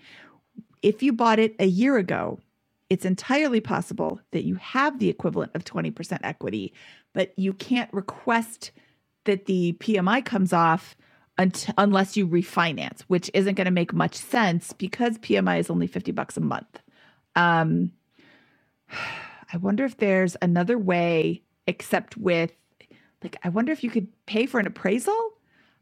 [0.81, 2.39] If you bought it a year ago,
[2.89, 6.73] it's entirely possible that you have the equivalent of twenty percent equity,
[7.13, 8.71] but you can't request
[9.25, 10.95] that the PMI comes off
[11.37, 16.11] unless you refinance, which isn't going to make much sense because PMI is only 50
[16.11, 16.79] bucks a month.
[17.35, 17.91] Um,
[19.53, 22.51] I wonder if there's another way except with
[23.23, 25.31] like I wonder if you could pay for an appraisal.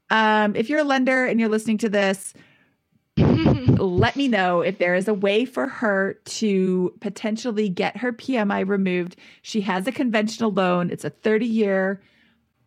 [0.10, 2.34] Um, if you're a lender and you're listening to this,
[3.18, 8.68] let me know if there is a way for her to potentially get her PMI
[8.68, 9.16] removed.
[9.42, 10.90] She has a conventional loan.
[10.90, 12.02] It's a 30 year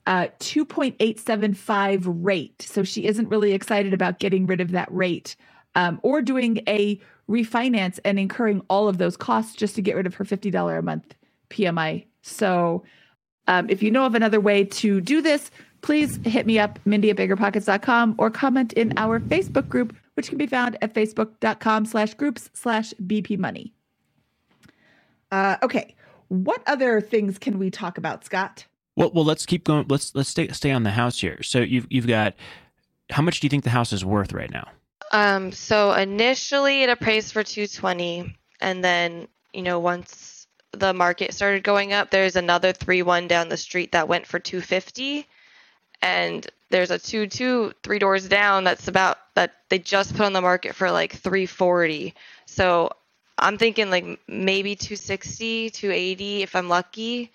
[0.07, 2.63] uh, 2.875 rate.
[2.63, 5.37] So she isn't really excited about getting rid of that rate
[5.75, 10.07] um, or doing a refinance and incurring all of those costs just to get rid
[10.07, 11.15] of her $50 a month
[11.51, 12.05] PMI.
[12.23, 12.85] So
[13.49, 15.51] um, if you know of another way to do this,
[15.83, 20.39] please hit me up, Mindy at biggerpockets.com, or comment in our Facebook group, which can
[20.39, 23.73] be found at facebook.com slash groups slash BP money.
[25.31, 25.95] Uh, okay.
[26.29, 28.67] What other things can we talk about, Scott?
[28.97, 29.87] Well, well, let's keep going.
[29.89, 31.43] Let's let's stay stay on the house here.
[31.43, 32.35] So you've you've got
[33.11, 34.69] how much do you think the house is worth right now?
[35.13, 41.63] Um, so initially it appraised for 220, and then you know once the market started
[41.63, 45.27] going up, there's another three one down the street that went for 250,
[46.03, 50.33] and there's a two two three doors down that's about that they just put on
[50.33, 52.15] the market for like 340.
[52.47, 52.91] So
[53.39, 57.33] I'm thinking like maybe 260, 280 if I'm lucky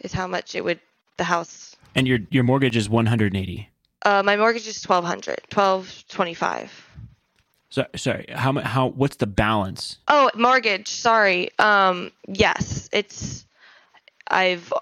[0.00, 0.80] is how much it would
[1.16, 1.76] the house.
[1.94, 3.68] And your your mortgage is 180.
[4.02, 6.87] Uh, my mortgage is 1200, 1225.
[7.70, 9.98] So sorry, how how what's the balance?
[10.08, 10.88] Oh, mortgage.
[10.88, 11.50] Sorry.
[11.58, 13.46] Um, yes, it's
[14.28, 14.72] I've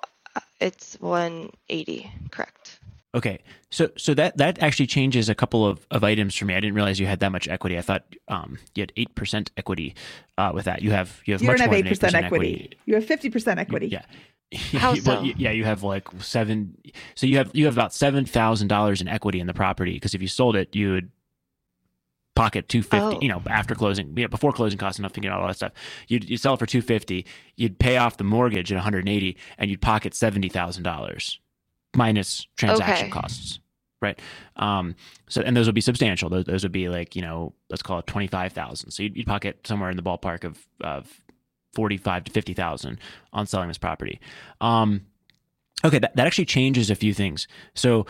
[0.60, 2.10] it's 180.
[2.30, 2.78] Correct.
[3.14, 3.38] Okay,
[3.70, 6.54] so so that that actually changes a couple of, of items for me.
[6.54, 7.78] I didn't realize you had that much equity.
[7.78, 9.94] I thought um, you had eight percent equity
[10.36, 10.82] uh, with that.
[10.82, 12.70] You have you have You much don't have more eight than percent 8% equity.
[12.84, 13.86] You have fifty percent equity.
[13.88, 14.02] Yeah.
[14.78, 15.22] How You- so?
[15.22, 16.76] you- yeah, you have like seven.
[17.14, 20.14] So you have you have about seven thousand dollars in equity in the property because
[20.14, 21.10] if you sold it, you would
[22.36, 23.16] pocket two fifty.
[23.16, 23.18] Oh.
[23.20, 25.72] You know, after closing, yeah, before closing costs to get all that stuff,
[26.06, 27.26] you'd you sell it for two fifty.
[27.56, 30.84] You'd pay off the mortgage at one hundred and eighty, and you'd pocket seventy thousand
[30.84, 31.40] dollars
[31.96, 33.10] minus transaction Okay.
[33.10, 33.58] costs.
[34.02, 34.20] Right.
[34.56, 34.94] Um,
[35.28, 36.28] so, and those would be substantial.
[36.28, 38.90] Those, those would be like, you know, let's call it 25,000.
[38.90, 41.20] So you'd, you'd pocket somewhere in the ballpark of, of
[41.74, 42.98] 45 to 50,000
[43.32, 44.20] on selling this property.
[44.60, 45.06] Um,
[45.82, 45.98] okay.
[45.98, 47.48] That, that actually changes a few things.
[47.74, 48.04] So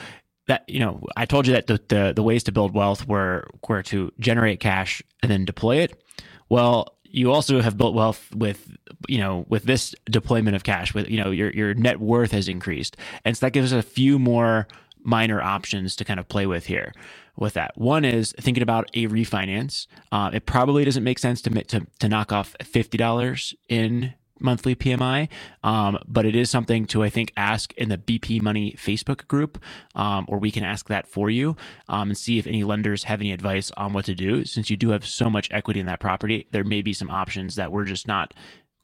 [0.46, 3.48] that, you know, I told you that the, the, the ways to build wealth were,
[3.68, 6.00] were to generate cash and then deploy it.
[6.48, 8.76] Well, you also have built wealth with,
[9.08, 12.48] you know, with this deployment of cash with, you know, your, your net worth has
[12.48, 12.96] increased.
[13.24, 14.68] And so that gives us a few more
[15.02, 16.92] minor options to kind of play with here
[17.36, 17.76] with that.
[17.76, 19.86] One is thinking about a refinance.
[20.10, 25.28] Uh, it probably doesn't make sense to, to, to knock off $50 in monthly PMI,
[25.62, 29.62] um, but it is something to, I think, ask in the BP Money Facebook group,
[29.94, 31.56] um, or we can ask that for you
[31.88, 34.44] um, and see if any lenders have any advice on what to do.
[34.44, 37.56] Since you do have so much equity in that property, there may be some options
[37.56, 38.34] that we're just not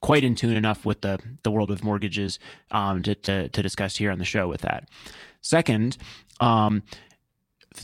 [0.00, 2.38] quite in tune enough with the, the world of mortgages
[2.72, 4.88] um, to, to, to discuss here on the show with that.
[5.40, 5.96] Second,
[6.40, 6.82] um,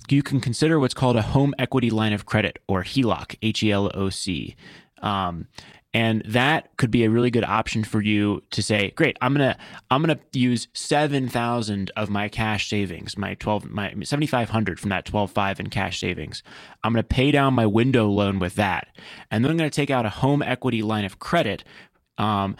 [0.09, 3.73] you can consider what's called a home equity line of credit or HELOC, H E
[3.73, 4.57] L O C.
[5.01, 5.47] Um,
[5.95, 9.57] and that could be a really good option for you to say, great, I'm gonna
[9.91, 14.80] I'm gonna use seven thousand of my cash savings, my twelve my seventy five hundred
[14.80, 16.43] from that twelve five in cash savings.
[16.84, 18.89] I'm gonna pay down my window loan with that,
[19.30, 21.64] and then I'm gonna take out a home equity line of credit.
[22.18, 22.57] Um,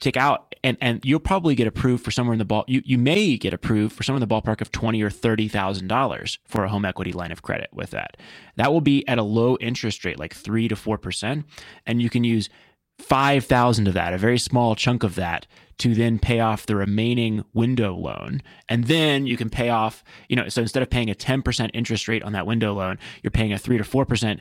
[0.00, 2.98] take out and and you'll probably get approved for somewhere in the ball you you
[2.98, 6.64] may get approved for somewhere in the ballpark of twenty or thirty thousand dollars for
[6.64, 8.16] a home equity line of credit with that.
[8.56, 11.46] That will be at a low interest rate, like three to four percent,
[11.86, 12.48] and you can use
[12.98, 15.46] five thousand of that, a very small chunk of that,
[15.78, 20.04] to then pay off the remaining window loan, and then you can pay off.
[20.28, 22.98] You know, so instead of paying a ten percent interest rate on that window loan,
[23.22, 24.40] you're paying a three to four percent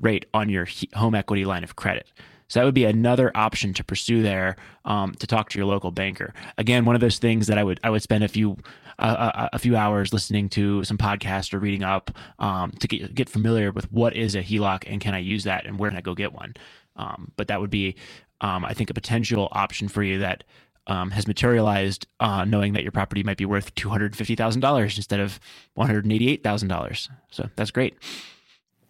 [0.00, 2.08] rate on your home equity line of credit.
[2.48, 5.90] So that would be another option to pursue there um, to talk to your local
[5.90, 6.32] banker.
[6.58, 8.56] Again, one of those things that I would I would spend a few
[8.98, 13.14] uh, a, a few hours listening to some podcast or reading up um, to get
[13.14, 15.98] get familiar with what is a HELOC and can I use that and where can
[15.98, 16.54] I go get one.
[16.96, 17.96] Um, but that would be
[18.40, 20.44] um, I think a potential option for you that
[20.86, 24.60] um, has materialized, uh, knowing that your property might be worth two hundred fifty thousand
[24.60, 25.40] dollars instead of
[25.74, 27.10] one hundred eighty eight thousand dollars.
[27.30, 27.96] So that's great.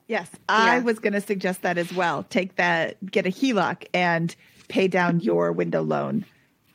[0.08, 0.82] Yes, I Yeah.
[0.82, 2.24] was going to suggest that as well.
[2.30, 4.34] Take that, get a HELOC, and
[4.68, 6.24] pay down your window loan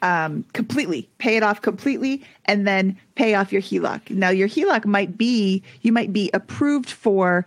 [0.01, 1.09] um, completely.
[1.19, 4.09] Pay it off completely, and then pay off your HELOC.
[4.09, 7.45] Now, your HELOC might be you might be approved for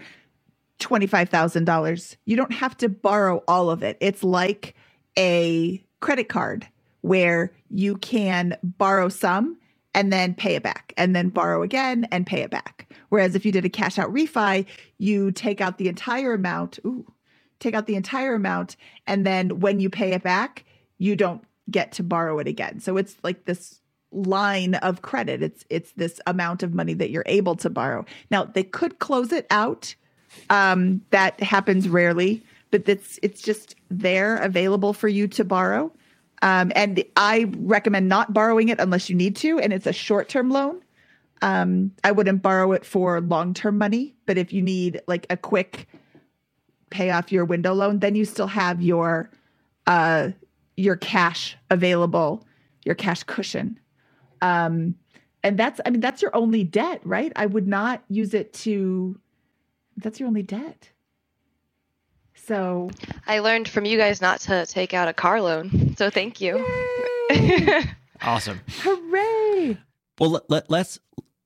[0.78, 2.16] twenty five thousand dollars.
[2.26, 3.96] You don't have to borrow all of it.
[4.00, 4.74] It's like
[5.18, 6.66] a credit card
[7.00, 9.58] where you can borrow some
[9.94, 12.92] and then pay it back and then borrow again and pay it back.
[13.08, 14.66] Whereas if you did a cash out refi,
[14.98, 17.06] you take out the entire amount, ooh,
[17.60, 18.76] take out the entire amount
[19.06, 20.64] and then when you pay it back,
[20.98, 22.80] you don't get to borrow it again.
[22.80, 23.80] So it's like this
[24.10, 25.42] line of credit.
[25.42, 28.04] It's it's this amount of money that you're able to borrow.
[28.30, 29.94] Now, they could close it out.
[30.50, 35.92] Um that happens rarely, but it's it's just there available for you to borrow.
[36.44, 40.28] Um, and I recommend not borrowing it unless you need to, and it's a short
[40.28, 40.82] term loan.
[41.40, 45.36] Um, I wouldn't borrow it for long term money, but if you need like a
[45.36, 45.88] quick
[46.90, 49.30] pay off your window loan, then you still have your
[49.86, 50.28] uh,
[50.76, 52.46] your cash available,
[52.84, 53.80] your cash cushion.
[54.42, 54.96] Um,
[55.42, 57.32] and that's, I mean, that's your only debt, right?
[57.36, 59.18] I would not use it to,
[59.96, 60.90] that's your only debt.
[62.46, 62.90] So,
[63.26, 66.64] I learned from you guys not to take out a car loan, so thank you.
[68.22, 68.60] Awesome.
[68.80, 69.76] hooray!
[70.18, 70.98] Well, let, let, let's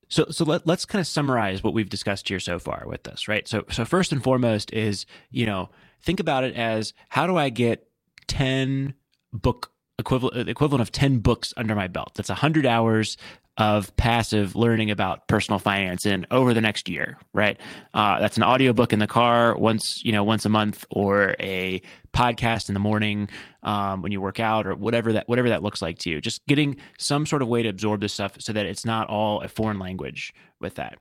[0.07, 3.27] so so let, let's kind of summarize what we've discussed here so far with this,
[3.27, 3.47] right?
[3.47, 5.69] So so first and foremost is you know
[6.01, 7.87] think about it as how do I get
[8.27, 8.93] ten
[9.33, 12.13] book equivalent equivalent of ten books under my belt?
[12.15, 13.17] That's hundred hours
[13.59, 17.59] of passive learning about personal finance in over the next year, right?
[17.93, 21.81] Uh, that's an audiobook in the car once, you know, once a month or a
[22.13, 23.27] podcast in the morning
[23.63, 26.21] um, when you work out or whatever that whatever that looks like to you.
[26.21, 29.41] Just getting some sort of way to absorb this stuff so that it's not all
[29.41, 30.97] a foreign language with that.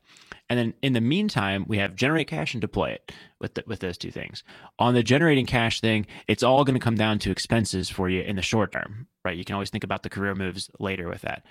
[0.50, 3.78] And then in the meantime, we have generate cash and deploy it with the, with
[3.78, 4.42] those two things.
[4.80, 8.22] On the generating cash thing, it's all going to come down to expenses for you
[8.22, 9.36] in the short term, right?
[9.36, 11.44] You can always think about the career moves later with that.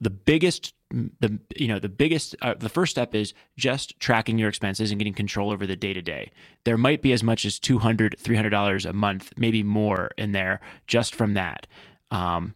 [0.00, 4.48] The biggest, the you know, the biggest, uh, the first step is just tracking your
[4.48, 6.30] expenses and getting control over the day to day.
[6.64, 11.14] There might be as much as 200 $300 a month, maybe more in there just
[11.14, 11.66] from that.
[12.10, 12.52] Um,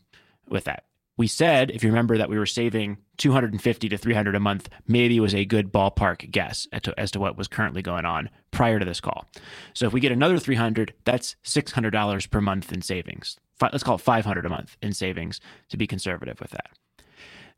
[0.49, 0.85] with that,
[1.17, 5.21] we said, if you remember, that we were saving 250 to 300 a month, maybe
[5.21, 8.79] was a good ballpark guess as to, as to what was currently going on prior
[8.79, 9.27] to this call.
[9.75, 13.39] So if we get another 300, that's $600 per month in savings.
[13.61, 16.71] Let's call it 500 a month in savings to be conservative with that.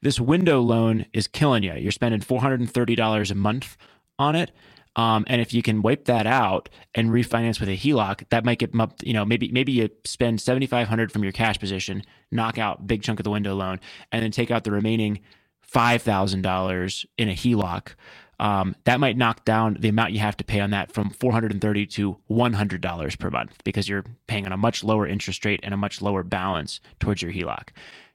[0.04, 1.72] This window loan is killing you.
[1.72, 3.78] You're spending $430 a month
[4.18, 4.52] on it.
[4.96, 8.58] Um, and if you can wipe that out and refinance with a HELOC, that might
[8.58, 12.58] get you know maybe maybe you spend seventy five hundred from your cash position, knock
[12.58, 13.80] out big chunk of the window loan,
[14.12, 15.18] and then take out the remaining
[15.62, 17.94] five thousand dollars in a HELOC.
[18.38, 21.86] Um, that might knock down the amount you have to pay on that from 430
[21.86, 25.76] to $100 per month because you're paying on a much lower interest rate and a
[25.76, 27.68] much lower balance towards your HELOC.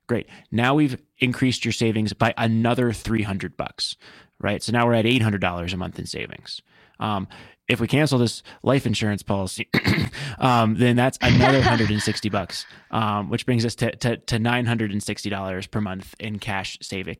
[0.10, 0.28] Great.
[0.52, 3.96] Now we've increased your savings by another 300 bucks,
[4.40, 4.64] right?
[4.64, 6.64] So now we're at $800 a month in savings.
[7.00, 7.28] Um,
[7.68, 9.70] if we cancel this life insurance policy,
[10.40, 15.80] um, then that's another 160 bucks, um, which brings us to, to, to $960 per
[15.80, 17.20] month in cash savings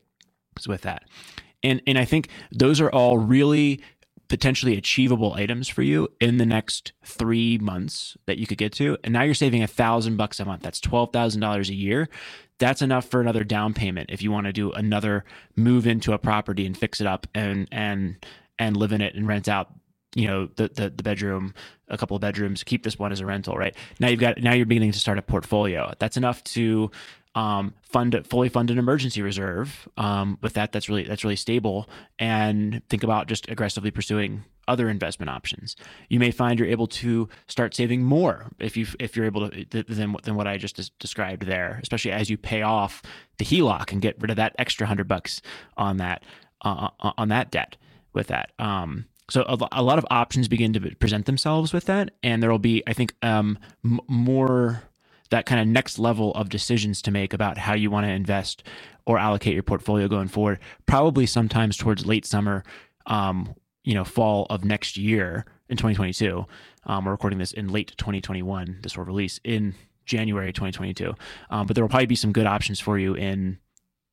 [0.68, 1.04] with that.
[1.62, 3.84] And, and I think those are all really
[4.30, 8.98] potentially achievable items for you in the next three months that you could get to.
[9.04, 10.62] And now you're saving a thousand bucks a month.
[10.62, 12.10] That's twelve thousand dollars a year.
[12.60, 16.20] That's enough for another down payment if you want to do another move into a
[16.20, 18.18] property and fix it up and and
[18.60, 19.72] and live in it and rent out
[20.16, 21.54] you know the, the the bedroom
[21.90, 23.76] a couple of bedrooms keep this one as a rental right?
[24.00, 25.94] Now you've got now you're beginning to start a portfolio.
[26.00, 26.92] That's enough to
[27.36, 31.90] um, fund fully fund an emergency reserve um, with that that's really that's really stable.
[32.18, 35.76] And think about just aggressively pursuing other investment options.
[36.10, 39.84] You may find you're able to start saving more if you if you're able to
[39.84, 43.02] than, than what I just described there especially as you pay off
[43.38, 45.42] the HELOC and get rid of that extra hundred bucks
[45.78, 46.24] on that
[46.62, 47.78] uh, on that debt
[48.14, 48.52] with that.
[48.60, 52.50] Um, so a, a, lot of options begin to present themselves with that, and there
[52.50, 54.84] will be, I think, um, m- more
[55.30, 58.64] that kind of next level of decisions to make about how you want to invest
[59.06, 60.60] or allocate your portfolio going forward.
[60.86, 62.64] Probably sometimes towards late summer,
[63.06, 66.46] um, you know, fall of next year in 2022.
[66.86, 68.80] Um, we're recording this in late 2021.
[68.82, 69.76] This will release in
[70.06, 71.14] January 2022.
[71.50, 73.60] Um, but there will probably be some good options for you in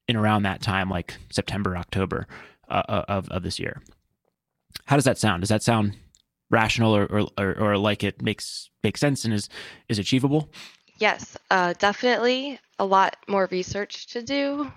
[0.09, 2.27] in around that time, like September, October
[2.69, 3.83] uh, uh of of this year.
[4.85, 5.43] How does that sound?
[5.43, 5.97] Does that sound
[6.51, 9.49] rational or, or, or, or like it makes makes sense and is
[9.89, 10.51] is achievable?
[10.99, 14.71] Yes, uh, definitely a lot more research to do,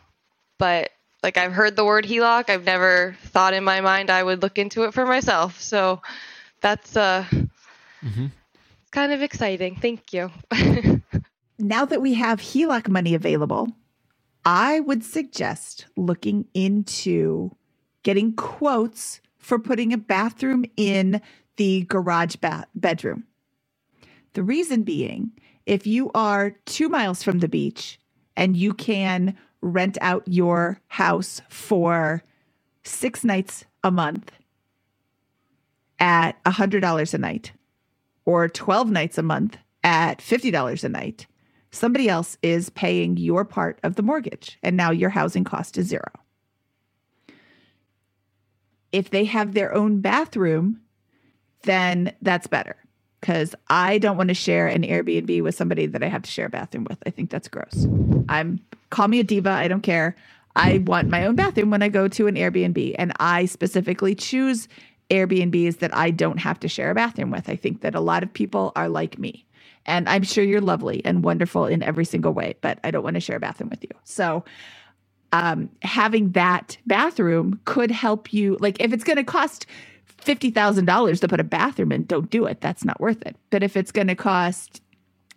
[0.57, 0.91] but
[1.23, 4.57] like I've heard the word HELOC, I've never thought in my mind I would look
[4.57, 5.61] into it for myself.
[5.61, 6.01] So
[6.61, 7.25] that's uh,
[8.03, 8.27] mm-hmm.
[8.91, 9.75] kind of exciting.
[9.75, 10.31] Thank you.
[11.59, 13.69] now that we have HELOC money available,
[14.45, 17.55] I would suggest looking into
[18.03, 21.21] getting quotes for putting a bathroom in
[21.57, 23.25] the garage ba- bedroom.
[24.33, 25.31] The reason being,
[25.69, 27.99] if you are two miles from the beach
[28.35, 32.23] and you can rent out your house for
[32.83, 34.31] six nights a month
[35.99, 37.51] at $100 a night
[38.25, 41.27] or 12 nights a month at $50 a night,
[41.71, 44.57] somebody else is paying your part of the mortgage.
[44.63, 46.11] And now your housing cost is zero
[48.91, 50.81] if they have their own bathroom,
[51.63, 52.75] then that's better.
[53.19, 56.45] Because I don't want to share an Airbnb with somebody that I have to share
[56.45, 56.99] a bathroom with.
[57.05, 57.87] I think that's gross.
[58.29, 58.59] I'm
[58.89, 59.51] call me a diva.
[59.51, 60.15] I don't care.
[60.55, 64.67] I want my own bathroom when I go to an Airbnb, and I specifically choose
[65.09, 67.49] Airbnbs that I don't have to share a bathroom with.
[67.49, 69.45] I think that a lot of people are like me.
[69.85, 73.15] And I'm sure you're lovely and wonderful in every single way, but I don't want
[73.15, 73.89] to share a bathroom with you.
[74.03, 74.43] So
[75.31, 78.57] um, having that bathroom could help you.
[78.59, 79.65] Like, if it's going to cost
[80.23, 82.61] $50,000 to put a bathroom in, don't do it.
[82.61, 83.35] That's not worth it.
[83.49, 84.81] But if it's going to cost,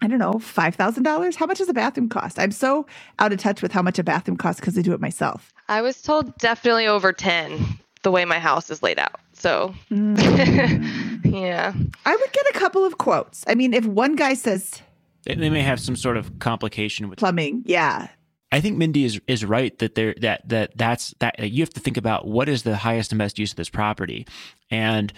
[0.00, 2.38] I don't know, $5,000, how much does a bathroom cost?
[2.38, 2.86] I'm so
[3.18, 5.52] out of touch with how much a bathroom costs because I do it myself.
[5.68, 9.20] I was told definitely over 10 the way my house is laid out.
[9.32, 11.24] So, mm.
[11.24, 11.72] yeah.
[12.04, 13.44] I would get a couple of quotes.
[13.48, 14.82] I mean, if one guy says,
[15.24, 17.62] they, they may have some sort of complication with plumbing.
[17.64, 18.08] Yeah.
[18.52, 21.80] I think Mindy is is right that there that that that's that you have to
[21.80, 24.26] think about what is the highest and best use of this property
[24.70, 25.12] and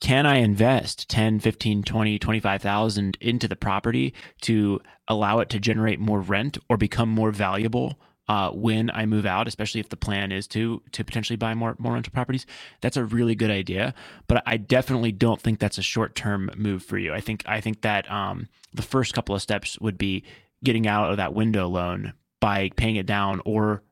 [0.00, 6.00] can I invest 10, 15, 20, 25,000 into the property to allow it to generate
[6.00, 10.32] more rent or become more valuable uh, when I move out, especially if the plan
[10.32, 12.46] is to to potentially buy more more rental properties.
[12.80, 13.94] That's a really good idea,
[14.26, 17.12] but I definitely don't think that's a short term move for you.
[17.12, 20.24] I think I think that um, the first couple of steps would be
[20.64, 23.84] getting out of that window loan by paying it down or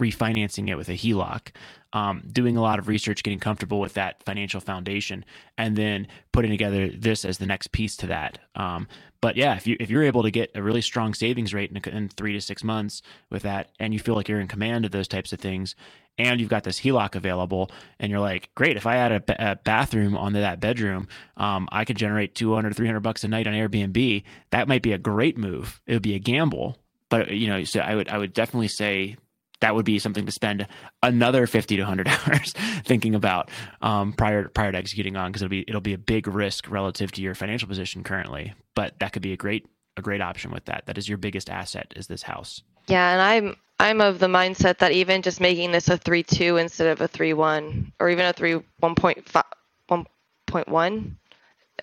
[0.00, 1.52] refinancing it with a HELOC,
[1.92, 5.24] um, doing a lot of research, getting comfortable with that financial foundation,
[5.56, 8.38] and then putting together this as the next piece to that.
[8.56, 8.88] Um,
[9.20, 11.76] but yeah, if you if you're able to get a really strong savings rate in,
[11.94, 14.90] in, three to six months with that, and you feel like you're in command of
[14.90, 15.76] those types of things,
[16.18, 17.70] and you've got this HELOC available,
[18.00, 21.06] and you're like, great, if I add a, a bathroom onto that bedroom,
[21.36, 24.24] um, I could generate 200, 300 bucks a night on Airbnb.
[24.50, 25.80] That might be a great move.
[25.86, 26.78] It would be a gamble,
[27.12, 29.18] but you know, so I would I would definitely say
[29.60, 30.66] that would be something to spend
[31.02, 33.50] another 50 to 100 hours thinking about
[33.82, 37.12] um, prior prior to executing on because it'll be it'll be a big risk relative
[37.12, 38.54] to your financial position currently.
[38.74, 39.66] But that could be a great
[39.98, 40.86] a great option with that.
[40.86, 42.62] That is your biggest asset is this house.
[42.86, 46.88] Yeah and i'm i'm of the mindset that even just making this a 3-2 instead
[46.88, 49.42] of a 3-1 or even a 3 1.5
[49.88, 51.16] 1.1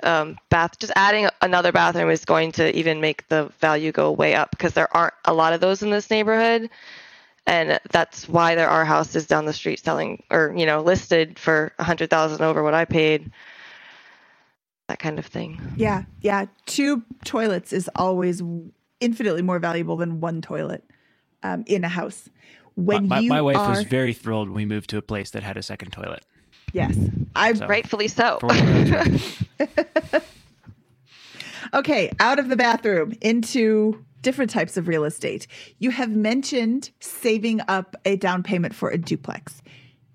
[0.03, 4.35] um, bath just adding another bathroom is going to even make the value go way
[4.35, 6.69] up because there aren't a lot of those in this neighborhood
[7.49, 11.73] and that's why there are houses down the street selling or you know listed for
[11.79, 13.31] a hundred thousand over what I paid.
[14.87, 15.59] That kind of thing.
[15.75, 16.45] Yeah, yeah.
[16.65, 18.41] Two toilets is always
[18.99, 20.83] infinitely more valuable than one toilet
[21.43, 22.29] um, in a house.
[22.75, 23.69] When my, my, my wife are...
[23.69, 26.23] was very thrilled when we moved to a place that had a second toilet.
[26.73, 26.97] Yes,
[27.35, 28.39] I so, rightfully so.
[31.73, 35.47] okay, out of the bathroom into different types of real estate.
[35.79, 39.61] You have mentioned saving up a down payment for a duplex.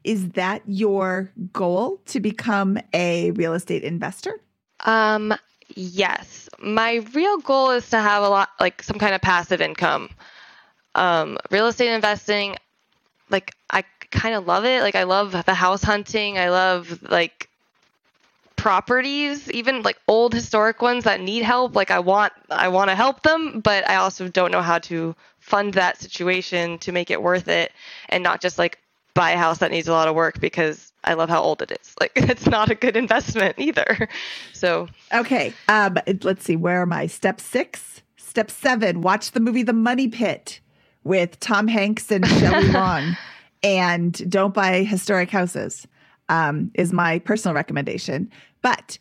[0.05, 4.39] Is that your goal to become a real estate investor?
[4.85, 5.35] Um,
[5.74, 6.48] yes.
[6.59, 10.10] My real goal is to have a lot like some kind of passive income.
[10.94, 12.56] Um, real estate investing,
[13.31, 13.82] like I
[14.15, 14.82] kind of love it.
[14.82, 16.39] Like I love the house hunting.
[16.39, 17.49] I love like
[18.57, 21.74] properties, even like old historic ones that need help.
[21.77, 25.15] Like I want I want to help them, but I also don't know how to
[25.41, 27.73] fund that situation to make it worth it
[28.09, 28.78] and not just like
[29.12, 31.70] buy a house that needs a lot of work because I love how old it
[31.73, 31.95] is.
[32.01, 34.09] Like it's not a good investment either.
[34.53, 35.53] So Okay.
[35.69, 37.07] Um let's see, where am I?
[37.07, 38.03] Step six?
[38.16, 40.61] Step seven, watch the movie The Money Pit
[41.05, 43.16] with Tom Hanks and Shelley Long.
[43.65, 45.89] And don't buy historic houses
[46.28, 48.31] um, is my personal recommendation.
[48.62, 48.99] But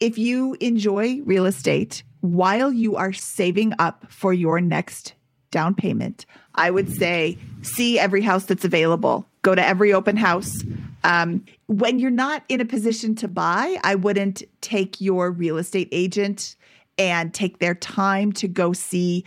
[0.00, 5.14] if you enjoy real estate while you are saving up for your next
[5.50, 9.26] down payment, I would say see every house that's available.
[9.42, 10.64] Go to every open house.
[11.02, 15.88] Um, when you're not in a position to buy, I wouldn't take your real estate
[15.92, 16.56] agent
[16.98, 19.24] and take their time to go see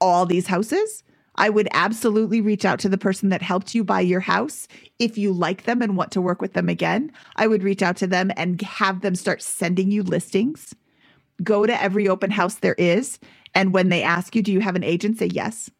[0.00, 1.02] all these houses.
[1.40, 4.68] I would absolutely reach out to the person that helped you buy your house.
[4.98, 7.96] If you like them and want to work with them again, I would reach out
[7.96, 10.74] to them and have them start sending you listings.
[11.42, 13.18] Go to every open house there is.
[13.54, 15.18] And when they ask you, do you have an agent?
[15.18, 15.70] Say yes.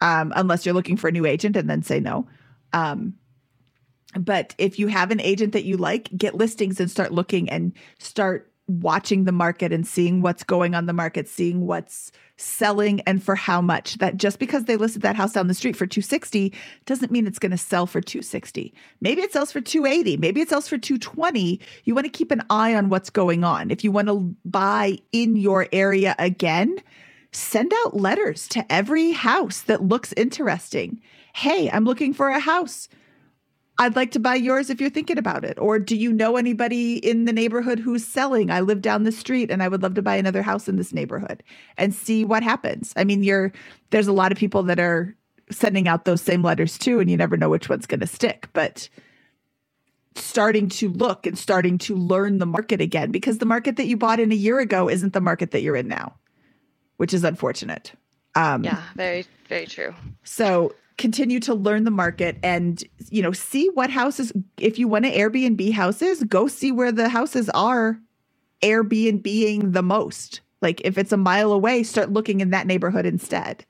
[0.00, 2.28] Um, unless you're looking for a new agent and then say no.
[2.72, 3.14] Um,
[4.16, 7.72] but if you have an agent that you like, get listings and start looking and
[7.98, 13.22] start watching the market and seeing what's going on the market, seeing what's selling and
[13.22, 13.98] for how much.
[13.98, 16.52] That just because they listed that house down the street for 260
[16.84, 18.74] doesn't mean it's going to sell for 260.
[19.00, 21.60] Maybe it sells for 280, maybe it sells for 220.
[21.84, 23.70] You want to keep an eye on what's going on.
[23.70, 26.76] If you want to buy in your area again,
[27.32, 31.00] send out letters to every house that looks interesting.
[31.34, 32.88] Hey, I'm looking for a house.
[33.78, 35.58] I'd like to buy yours if you're thinking about it.
[35.58, 38.50] Or do you know anybody in the neighborhood who's selling?
[38.50, 40.94] I live down the street and I would love to buy another house in this
[40.94, 41.42] neighborhood
[41.76, 42.92] and see what happens.
[42.96, 43.52] I mean, you're
[43.90, 45.14] there's a lot of people that are
[45.50, 48.48] sending out those same letters too, and you never know which one's going to stick.
[48.52, 48.88] But
[50.14, 53.96] starting to look and starting to learn the market again because the market that you
[53.96, 56.14] bought in a year ago isn't the market that you're in now,
[56.96, 57.92] which is unfortunate.
[58.34, 59.94] Um, yeah, very, very true.
[60.24, 65.04] So continue to learn the market and you know see what houses if you want
[65.04, 67.98] to airbnb houses go see where the houses are
[68.62, 70.40] airbnbing the most.
[70.62, 73.64] Like if it's a mile away start looking in that neighborhood instead.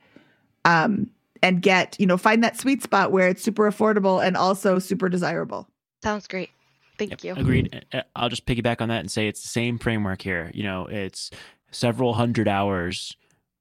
[0.65, 1.11] Um
[1.43, 5.09] and get you know find that sweet spot where it's super affordable and also super
[5.09, 5.69] desirable.
[6.03, 6.51] Sounds great.
[6.98, 7.35] Thank yep, you.
[7.35, 7.85] agreed.
[8.15, 10.51] I'll just piggyback on that and say it's the same framework here.
[10.55, 11.31] You know it's
[11.73, 13.16] several hundred hours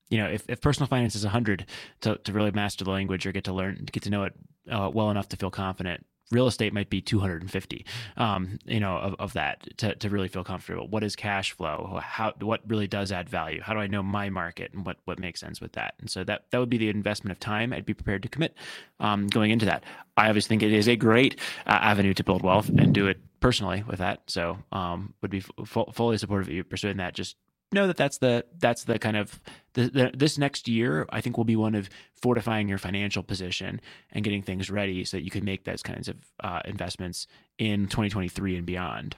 [0.10, 1.65] you know, if, if personal finance is 100
[2.02, 4.34] to, to really master the language or get to learn, get to know it
[4.72, 7.86] uh, well enough to feel confident, real estate might be 250
[8.18, 10.88] um, you know of, of that to, to really feel comfortable.
[10.88, 11.99] What is cash flow?
[12.02, 13.61] How what really does add value?
[13.61, 15.95] How do i know my market and what what makes sense with that?
[15.99, 18.56] And so that that would be the investment of time i'd be prepared to commit
[18.99, 19.84] um, going into that.
[20.18, 23.19] I obviously think it is a great uh, avenue to build wealth and do it
[23.40, 24.22] personally with that.
[24.27, 27.14] So um, would be f- fully supportive of you pursuing that.
[27.14, 27.36] Just
[27.76, 29.40] know that that's the that's the kind of
[29.74, 31.90] the, the, this next year i think will be one of
[32.20, 33.80] fortifying your financial position
[34.12, 37.28] and getting things ready so that you can make those kinds of uh, investments
[37.60, 39.16] in 2023 and beyond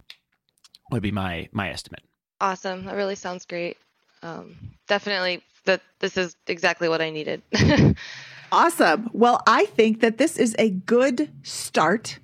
[0.92, 2.04] would be my my estimate.
[2.40, 2.86] Awesome.
[2.86, 3.78] That really sounds great.
[4.24, 4.56] Um,
[4.88, 7.42] definitely that this is exactly what i needed.
[8.50, 9.10] Awesome.
[9.12, 12.20] Well i think that this is a good start.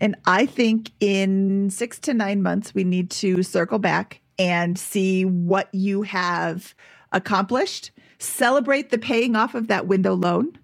[0.00, 5.26] And i think in six to nine months we need to circle back and see
[5.26, 6.74] what you have
[7.12, 10.58] accomplished, celebrate the paying off of that window loan,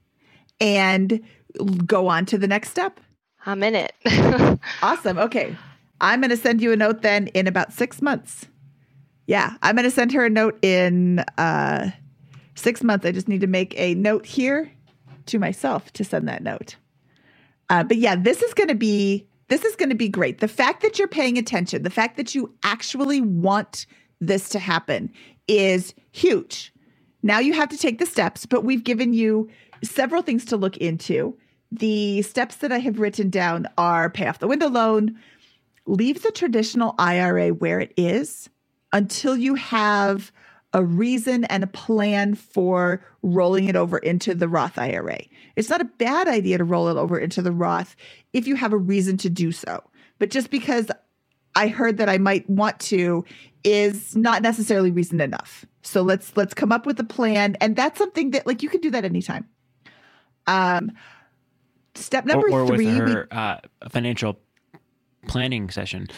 [0.59, 1.21] and
[1.85, 2.99] go on to the next step.
[3.45, 3.93] I'm in it.
[4.83, 5.19] awesome.
[5.19, 5.55] Okay.
[6.01, 8.47] I'm going to send you a note then in about six months.
[9.27, 11.91] Yeah, I'm going to send her a note in uh,
[12.55, 13.05] six months.
[13.05, 14.73] I just need to make a note here
[15.27, 16.77] to myself to send that note.
[17.69, 20.39] Uh, but yeah, this is going to be this is going to be great.
[20.41, 23.87] The fact that you're paying attention, the fact that you actually want
[24.21, 25.13] this to happen
[25.47, 26.73] is huge.
[27.23, 29.49] Now you have to take the steps, but we've given you
[29.83, 31.37] several things to look into.
[31.73, 35.19] The steps that I have written down are pay off the window loan,
[35.87, 38.49] leave the traditional IRA where it is
[38.93, 40.33] until you have
[40.77, 45.21] a reason and a plan for rolling it over into the Roth IRA.
[45.57, 47.97] It's not a bad idea to roll it over into the Roth
[48.35, 49.83] if you have a reason to do so.
[50.19, 50.91] But just because
[51.57, 53.25] I heard that I might want to
[53.65, 55.65] is not necessarily reason enough.
[55.81, 58.83] So let's let's come up with a plan and that's something that like you can
[58.83, 59.49] do that anytime.
[60.47, 60.93] Um
[61.95, 63.59] step number or, or 3 with her, we, uh,
[63.89, 64.39] financial
[65.27, 66.09] planning session.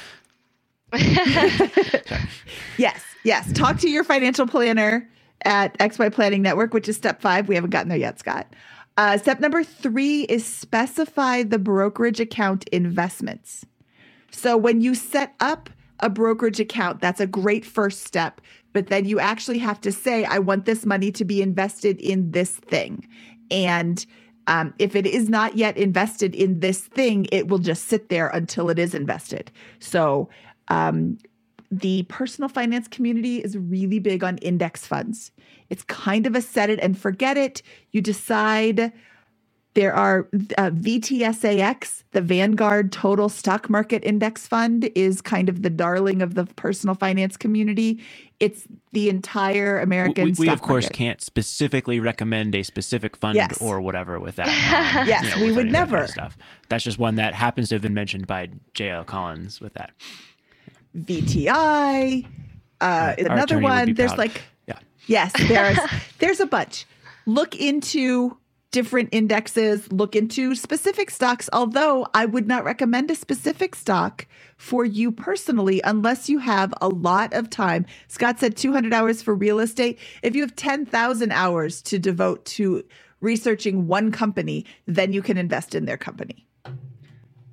[2.78, 3.52] yes, yes.
[3.52, 5.08] Talk to your financial planner
[5.44, 7.48] at XY Planning Network, which is step five.
[7.48, 8.46] We haven't gotten there yet, Scott.
[8.96, 13.64] Uh, step number three is specify the brokerage account investments.
[14.30, 15.70] So when you set up
[16.00, 18.40] a brokerage account, that's a great first step.
[18.72, 22.32] But then you actually have to say, I want this money to be invested in
[22.32, 23.06] this thing.
[23.50, 24.04] And
[24.48, 28.28] um, if it is not yet invested in this thing, it will just sit there
[28.28, 29.50] until it is invested.
[29.78, 30.28] So
[30.68, 31.18] um,
[31.70, 35.32] the personal finance community is really big on index funds.
[35.68, 37.62] It's kind of a set it and forget it.
[37.92, 38.92] You decide
[39.74, 45.70] there are uh, VTSAX, the Vanguard Total Stock Market Index Fund, is kind of the
[45.70, 48.02] darling of the personal finance community.
[48.40, 50.24] It's the entire American.
[50.24, 50.96] We, we of course, market.
[50.96, 53.60] can't specifically recommend a specific fund yes.
[53.60, 54.48] or whatever with that.
[54.48, 55.98] Um, yes, you know, we would never.
[55.98, 56.38] Kind of stuff.
[56.68, 59.04] That's just one that happens to have been mentioned by J.L.
[59.04, 59.92] Collins with that.
[60.98, 62.26] VTI.
[62.80, 63.94] Uh, another one.
[63.94, 64.78] There's like yeah.
[65.06, 65.78] Yes, there's
[66.18, 66.86] there's a bunch.
[67.26, 68.36] Look into
[68.70, 74.26] different indexes, look into specific stocks, although I would not recommend a specific stock
[74.56, 77.86] for you personally unless you have a lot of time.
[78.08, 79.98] Scott said 200 hours for real estate.
[80.22, 82.84] If you have 10,000 hours to devote to
[83.20, 86.47] researching one company, then you can invest in their company.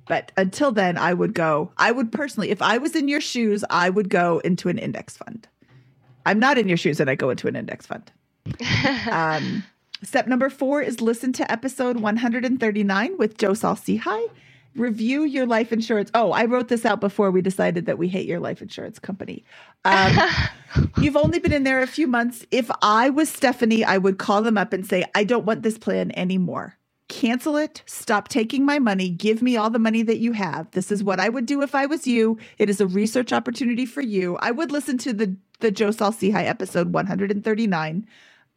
[0.06, 3.64] But until then, I would go, I would personally, if I was in your shoes,
[3.70, 5.48] I would go into an index fund.
[6.24, 8.10] I'm not in your shoes and I go into an index fund.
[9.10, 9.64] um,
[10.02, 14.30] step number four is listen to episode 139 with Joe Saul-Sehy.
[14.76, 16.10] Review your life insurance.
[16.14, 19.44] Oh, I wrote this out before we decided that we hate your life insurance company.
[19.84, 20.18] Um,
[21.00, 22.44] you've only been in there a few months.
[22.50, 25.78] If I was Stephanie, I would call them up and say, I don't want this
[25.78, 26.76] plan anymore
[27.08, 30.70] cancel it, stop taking my money, give me all the money that you have.
[30.72, 32.38] This is what I would do if I was you.
[32.58, 34.36] It is a research opportunity for you.
[34.40, 38.06] I would listen to the the Joe Saul-Sehy episode 139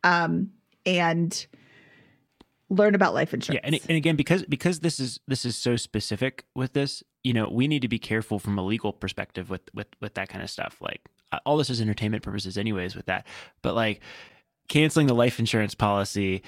[0.03, 0.51] um,
[0.85, 1.47] and
[2.69, 3.61] learn about life insurance.
[3.63, 7.34] Yeah, and, and again because because this is this is so specific with this, you
[7.34, 10.43] know, we need to be careful from a legal perspective with with with that kind
[10.43, 10.77] of stuff.
[10.81, 11.01] Like
[11.31, 13.26] uh, all this is entertainment purposes anyways with that.
[13.61, 14.01] But like
[14.67, 16.43] canceling the life insurance policy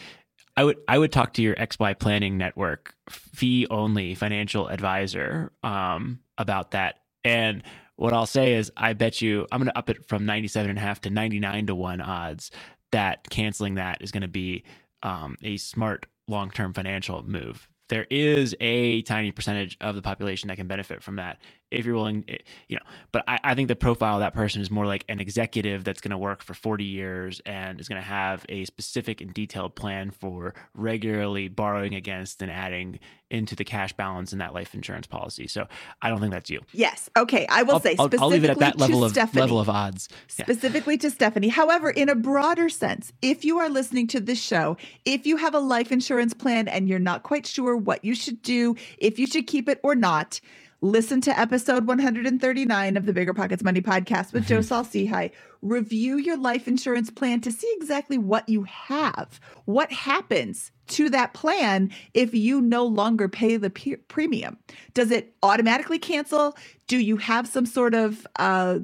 [0.57, 6.19] I would I would talk to your XY planning network fee only financial advisor um,
[6.37, 6.95] about that.
[7.23, 7.63] And
[7.95, 10.79] what I'll say is I bet you I'm going to up it from 97 and
[10.79, 12.51] a half to 99 to 1 odds
[12.91, 14.63] that canceling that is going to be
[15.03, 17.67] um, a smart long-term financial move.
[17.89, 21.39] There is a tiny percentage of the population that can benefit from that
[21.71, 22.37] if you're willing, eh,
[22.67, 22.83] you know.
[23.11, 26.01] But I, I think the profile of that person is more like an executive that's
[26.01, 29.75] going to work for 40 years and is going to have a specific and detailed
[29.75, 32.99] plan for regularly borrowing against and adding
[33.31, 35.47] into the cash balance in that life insurance policy.
[35.47, 35.67] So
[36.01, 36.59] I don't think that's you.
[36.73, 37.09] Yes.
[37.17, 37.47] Okay.
[37.49, 39.41] I will I'll, say I'll, specifically I'll leave it at that to level of Stephanie.
[39.41, 40.09] level of odds.
[40.37, 40.45] Yeah.
[40.45, 41.47] specifically to Stephanie.
[41.47, 45.55] However, in a broader sense, if you are listening to this show, if you have
[45.55, 49.25] a life insurance plan and you're not quite sure what you should do, if you
[49.25, 50.41] should keep it or not,
[50.81, 55.31] listen to episode 139 of the BiggerPockets Money podcast with Joe Saul-Sehy.
[55.61, 59.39] Review your life insurance plan to see exactly what you have.
[59.65, 64.57] What happens to that plan if you no longer pay the pe- premium?
[64.95, 66.57] Does it automatically cancel?
[66.87, 68.79] Do you have some sort of uh,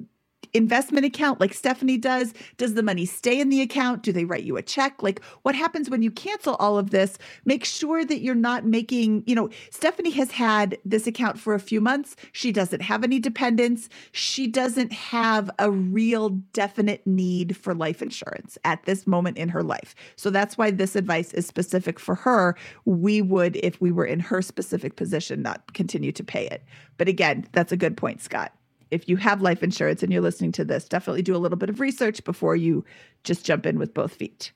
[0.53, 2.33] investment account like Stephanie does?
[2.57, 4.03] Does the money stay in the account?
[4.03, 5.01] Do they write you a check?
[5.03, 7.17] Like what happens when you cancel all of this?
[7.45, 11.59] Make sure that you're not making, you know, Stephanie has had this account for a
[11.59, 12.15] few months.
[12.31, 13.89] She doesn't have any dependents.
[14.11, 19.63] She doesn't have a real definite need for life insurance at this moment in her
[19.63, 19.95] life.
[20.15, 22.55] So that's why this advice is specific for her.
[22.85, 26.63] We would, if we were in her specific position, not continue to pay it.
[26.97, 28.53] But again, that's a good point, Scott
[28.91, 31.69] if you have life insurance and you're listening to this, definitely do a little bit
[31.69, 32.85] of research before you
[33.23, 34.51] just jump in with both feet.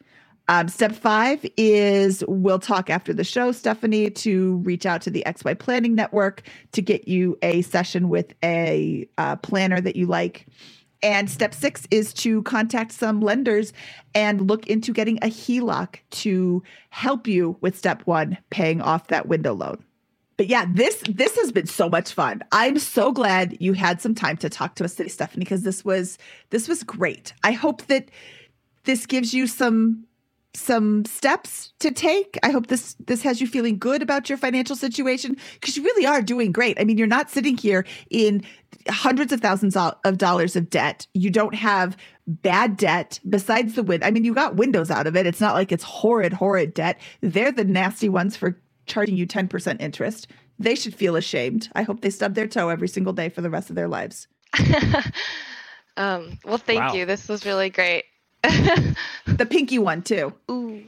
[0.47, 5.23] Um, step five is we'll talk after the show, Stephanie, to reach out to the
[5.25, 6.43] XY Planning Network
[6.73, 10.47] to get you a session with a uh, planner that you like.
[11.03, 13.73] And step six is to contact some lenders
[14.15, 19.27] and look into getting a HELOC to help you with step one, paying off that
[19.27, 19.83] window loan
[20.41, 22.41] but yeah, this this has been so much fun.
[22.51, 25.85] I'm so glad you had some time to talk to us today, Stephanie, because this
[25.85, 26.17] was
[26.49, 27.31] this was great.
[27.43, 28.09] I hope that
[28.85, 30.07] this gives you some
[30.55, 32.39] some steps to take.
[32.41, 36.07] I hope this this has you feeling good about your financial situation because you really
[36.07, 36.79] are doing great.
[36.79, 38.43] I mean, you're not sitting here in
[38.89, 41.05] hundreds of thousands of dollars of debt.
[41.13, 41.95] You don't have
[42.25, 44.01] bad debt besides the win.
[44.01, 45.27] I mean, you got windows out of it.
[45.27, 46.99] It's not like it's horrid, horrid debt.
[47.21, 48.59] They're the nasty ones for
[48.91, 50.27] charging you 10% interest.
[50.59, 51.69] They should feel ashamed.
[51.73, 54.27] I hope they stub their toe every single day for the rest of their lives.
[55.97, 56.93] um, well, thank Wow.
[56.93, 57.05] you.
[57.05, 58.03] This was really great.
[59.25, 60.33] The pinky one, too.
[60.51, 60.83] Ooh.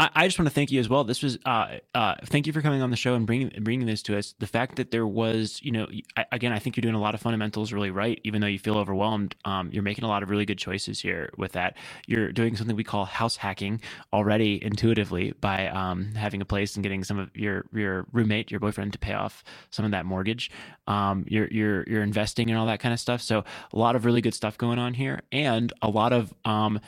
[0.00, 1.04] I, I just want to thank you as well.
[1.04, 4.02] This was uh, uh, thank you for coming on the show and bringing bringing this
[4.04, 4.34] to us.
[4.38, 7.14] The fact that there was, you know, I, again, I think you're doing a lot
[7.14, 8.18] of fundamentals really right.
[8.24, 11.28] Even though you feel overwhelmed, um, you're making a lot of really good choices here
[11.36, 11.76] with that.
[12.06, 16.82] You're doing something we call house hacking already intuitively by um, having a place and
[16.82, 20.50] getting some of your your roommate, your boyfriend, to pay off some of that mortgage.
[20.86, 23.20] Um, you're you're you're investing and all that kind of stuff.
[23.20, 26.80] So a lot of really good stuff going on here, and a lot of um,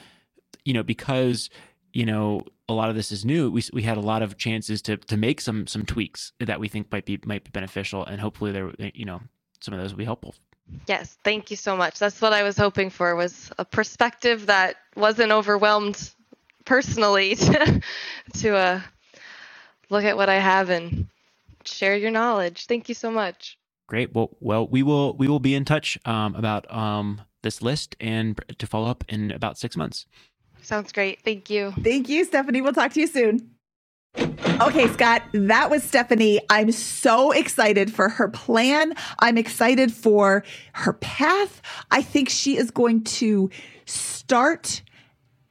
[0.65, 1.51] you know, because
[1.93, 4.83] you know a lot of this is new we, we had a lot of chances
[4.83, 8.21] to to make some some tweaks that we think might be might be beneficial and
[8.21, 9.21] hopefully there you know
[9.61, 10.35] some of those will be helpful
[10.87, 11.99] Yes, thank you so much.
[11.99, 16.11] That's what I was hoping for was a perspective that wasn't overwhelmed
[16.65, 17.83] personally to,
[18.35, 18.81] to uh,
[19.91, 21.09] look at what I have and
[21.65, 22.67] share your knowledge.
[22.67, 23.59] Thank you so much.
[23.87, 27.97] great well well we will we will be in touch um, about um, this list
[28.01, 30.07] and to follow up in about six months
[30.63, 31.21] Sounds great.
[31.23, 31.73] Thank you.
[31.83, 32.61] Thank you, Stephanie.
[32.61, 33.51] We'll talk to you soon.
[34.61, 36.41] Okay, Scott, that was Stephanie.
[36.51, 38.95] I'm so excited for her plan.
[39.19, 40.45] I'm excited for
[40.75, 41.63] her path.
[41.91, 43.51] I think she is going to
[43.87, 44.83] start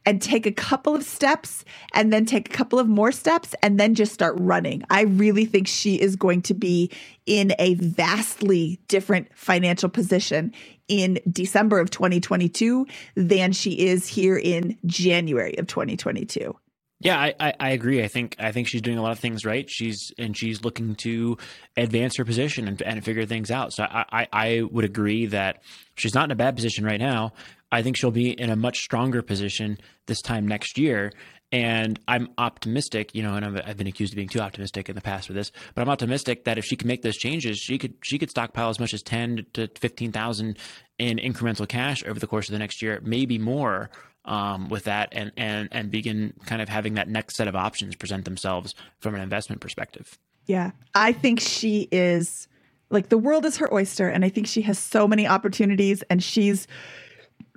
[0.05, 1.63] and take a couple of steps
[1.93, 4.83] and then take a couple of more steps and then just start running.
[4.89, 6.91] I really think she is going to be
[7.25, 10.53] in a vastly different financial position
[10.87, 16.55] in December of 2022 than she is here in January of 2022.
[17.03, 18.03] Yeah, I, I, I agree.
[18.03, 19.67] I think I think she's doing a lot of things right.
[19.69, 21.37] She's and she's looking to
[21.75, 23.73] advance her position and, and figure things out.
[23.73, 25.63] So I, I, I would agree that
[25.95, 27.33] she's not in a bad position right now.
[27.71, 31.11] I think she'll be in a much stronger position this time next year.
[31.53, 34.95] And I'm optimistic, you know, and I've, I've been accused of being too optimistic in
[34.95, 37.77] the past with this, but I'm optimistic that if she can make those changes, she
[37.77, 40.59] could she could stockpile as much as ten to fifteen thousand
[40.97, 43.89] in incremental cash over the course of the next year, maybe more
[44.26, 47.95] um, with that and, and and begin kind of having that next set of options
[47.95, 50.18] present themselves from an investment perspective.
[50.45, 50.72] Yeah.
[50.93, 52.48] I think she is
[52.91, 54.10] like the world is her oyster.
[54.10, 56.68] And I think she has so many opportunities and she's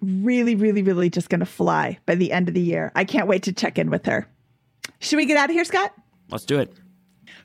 [0.01, 2.93] really, really, really just going to fly by the end of the year.
[2.95, 4.27] I can't wait to check in with her.
[5.01, 5.93] Should we get out of here, Scott?
[6.31, 6.73] Let's do it.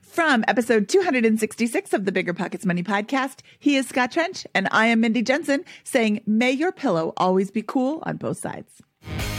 [0.01, 5.01] From episode 266 of the BiggerPockets Money podcast, he is Scott Trench and I am
[5.01, 8.81] Mindy Jensen saying, May your pillow always be cool on both sides.
[9.01, 9.38] The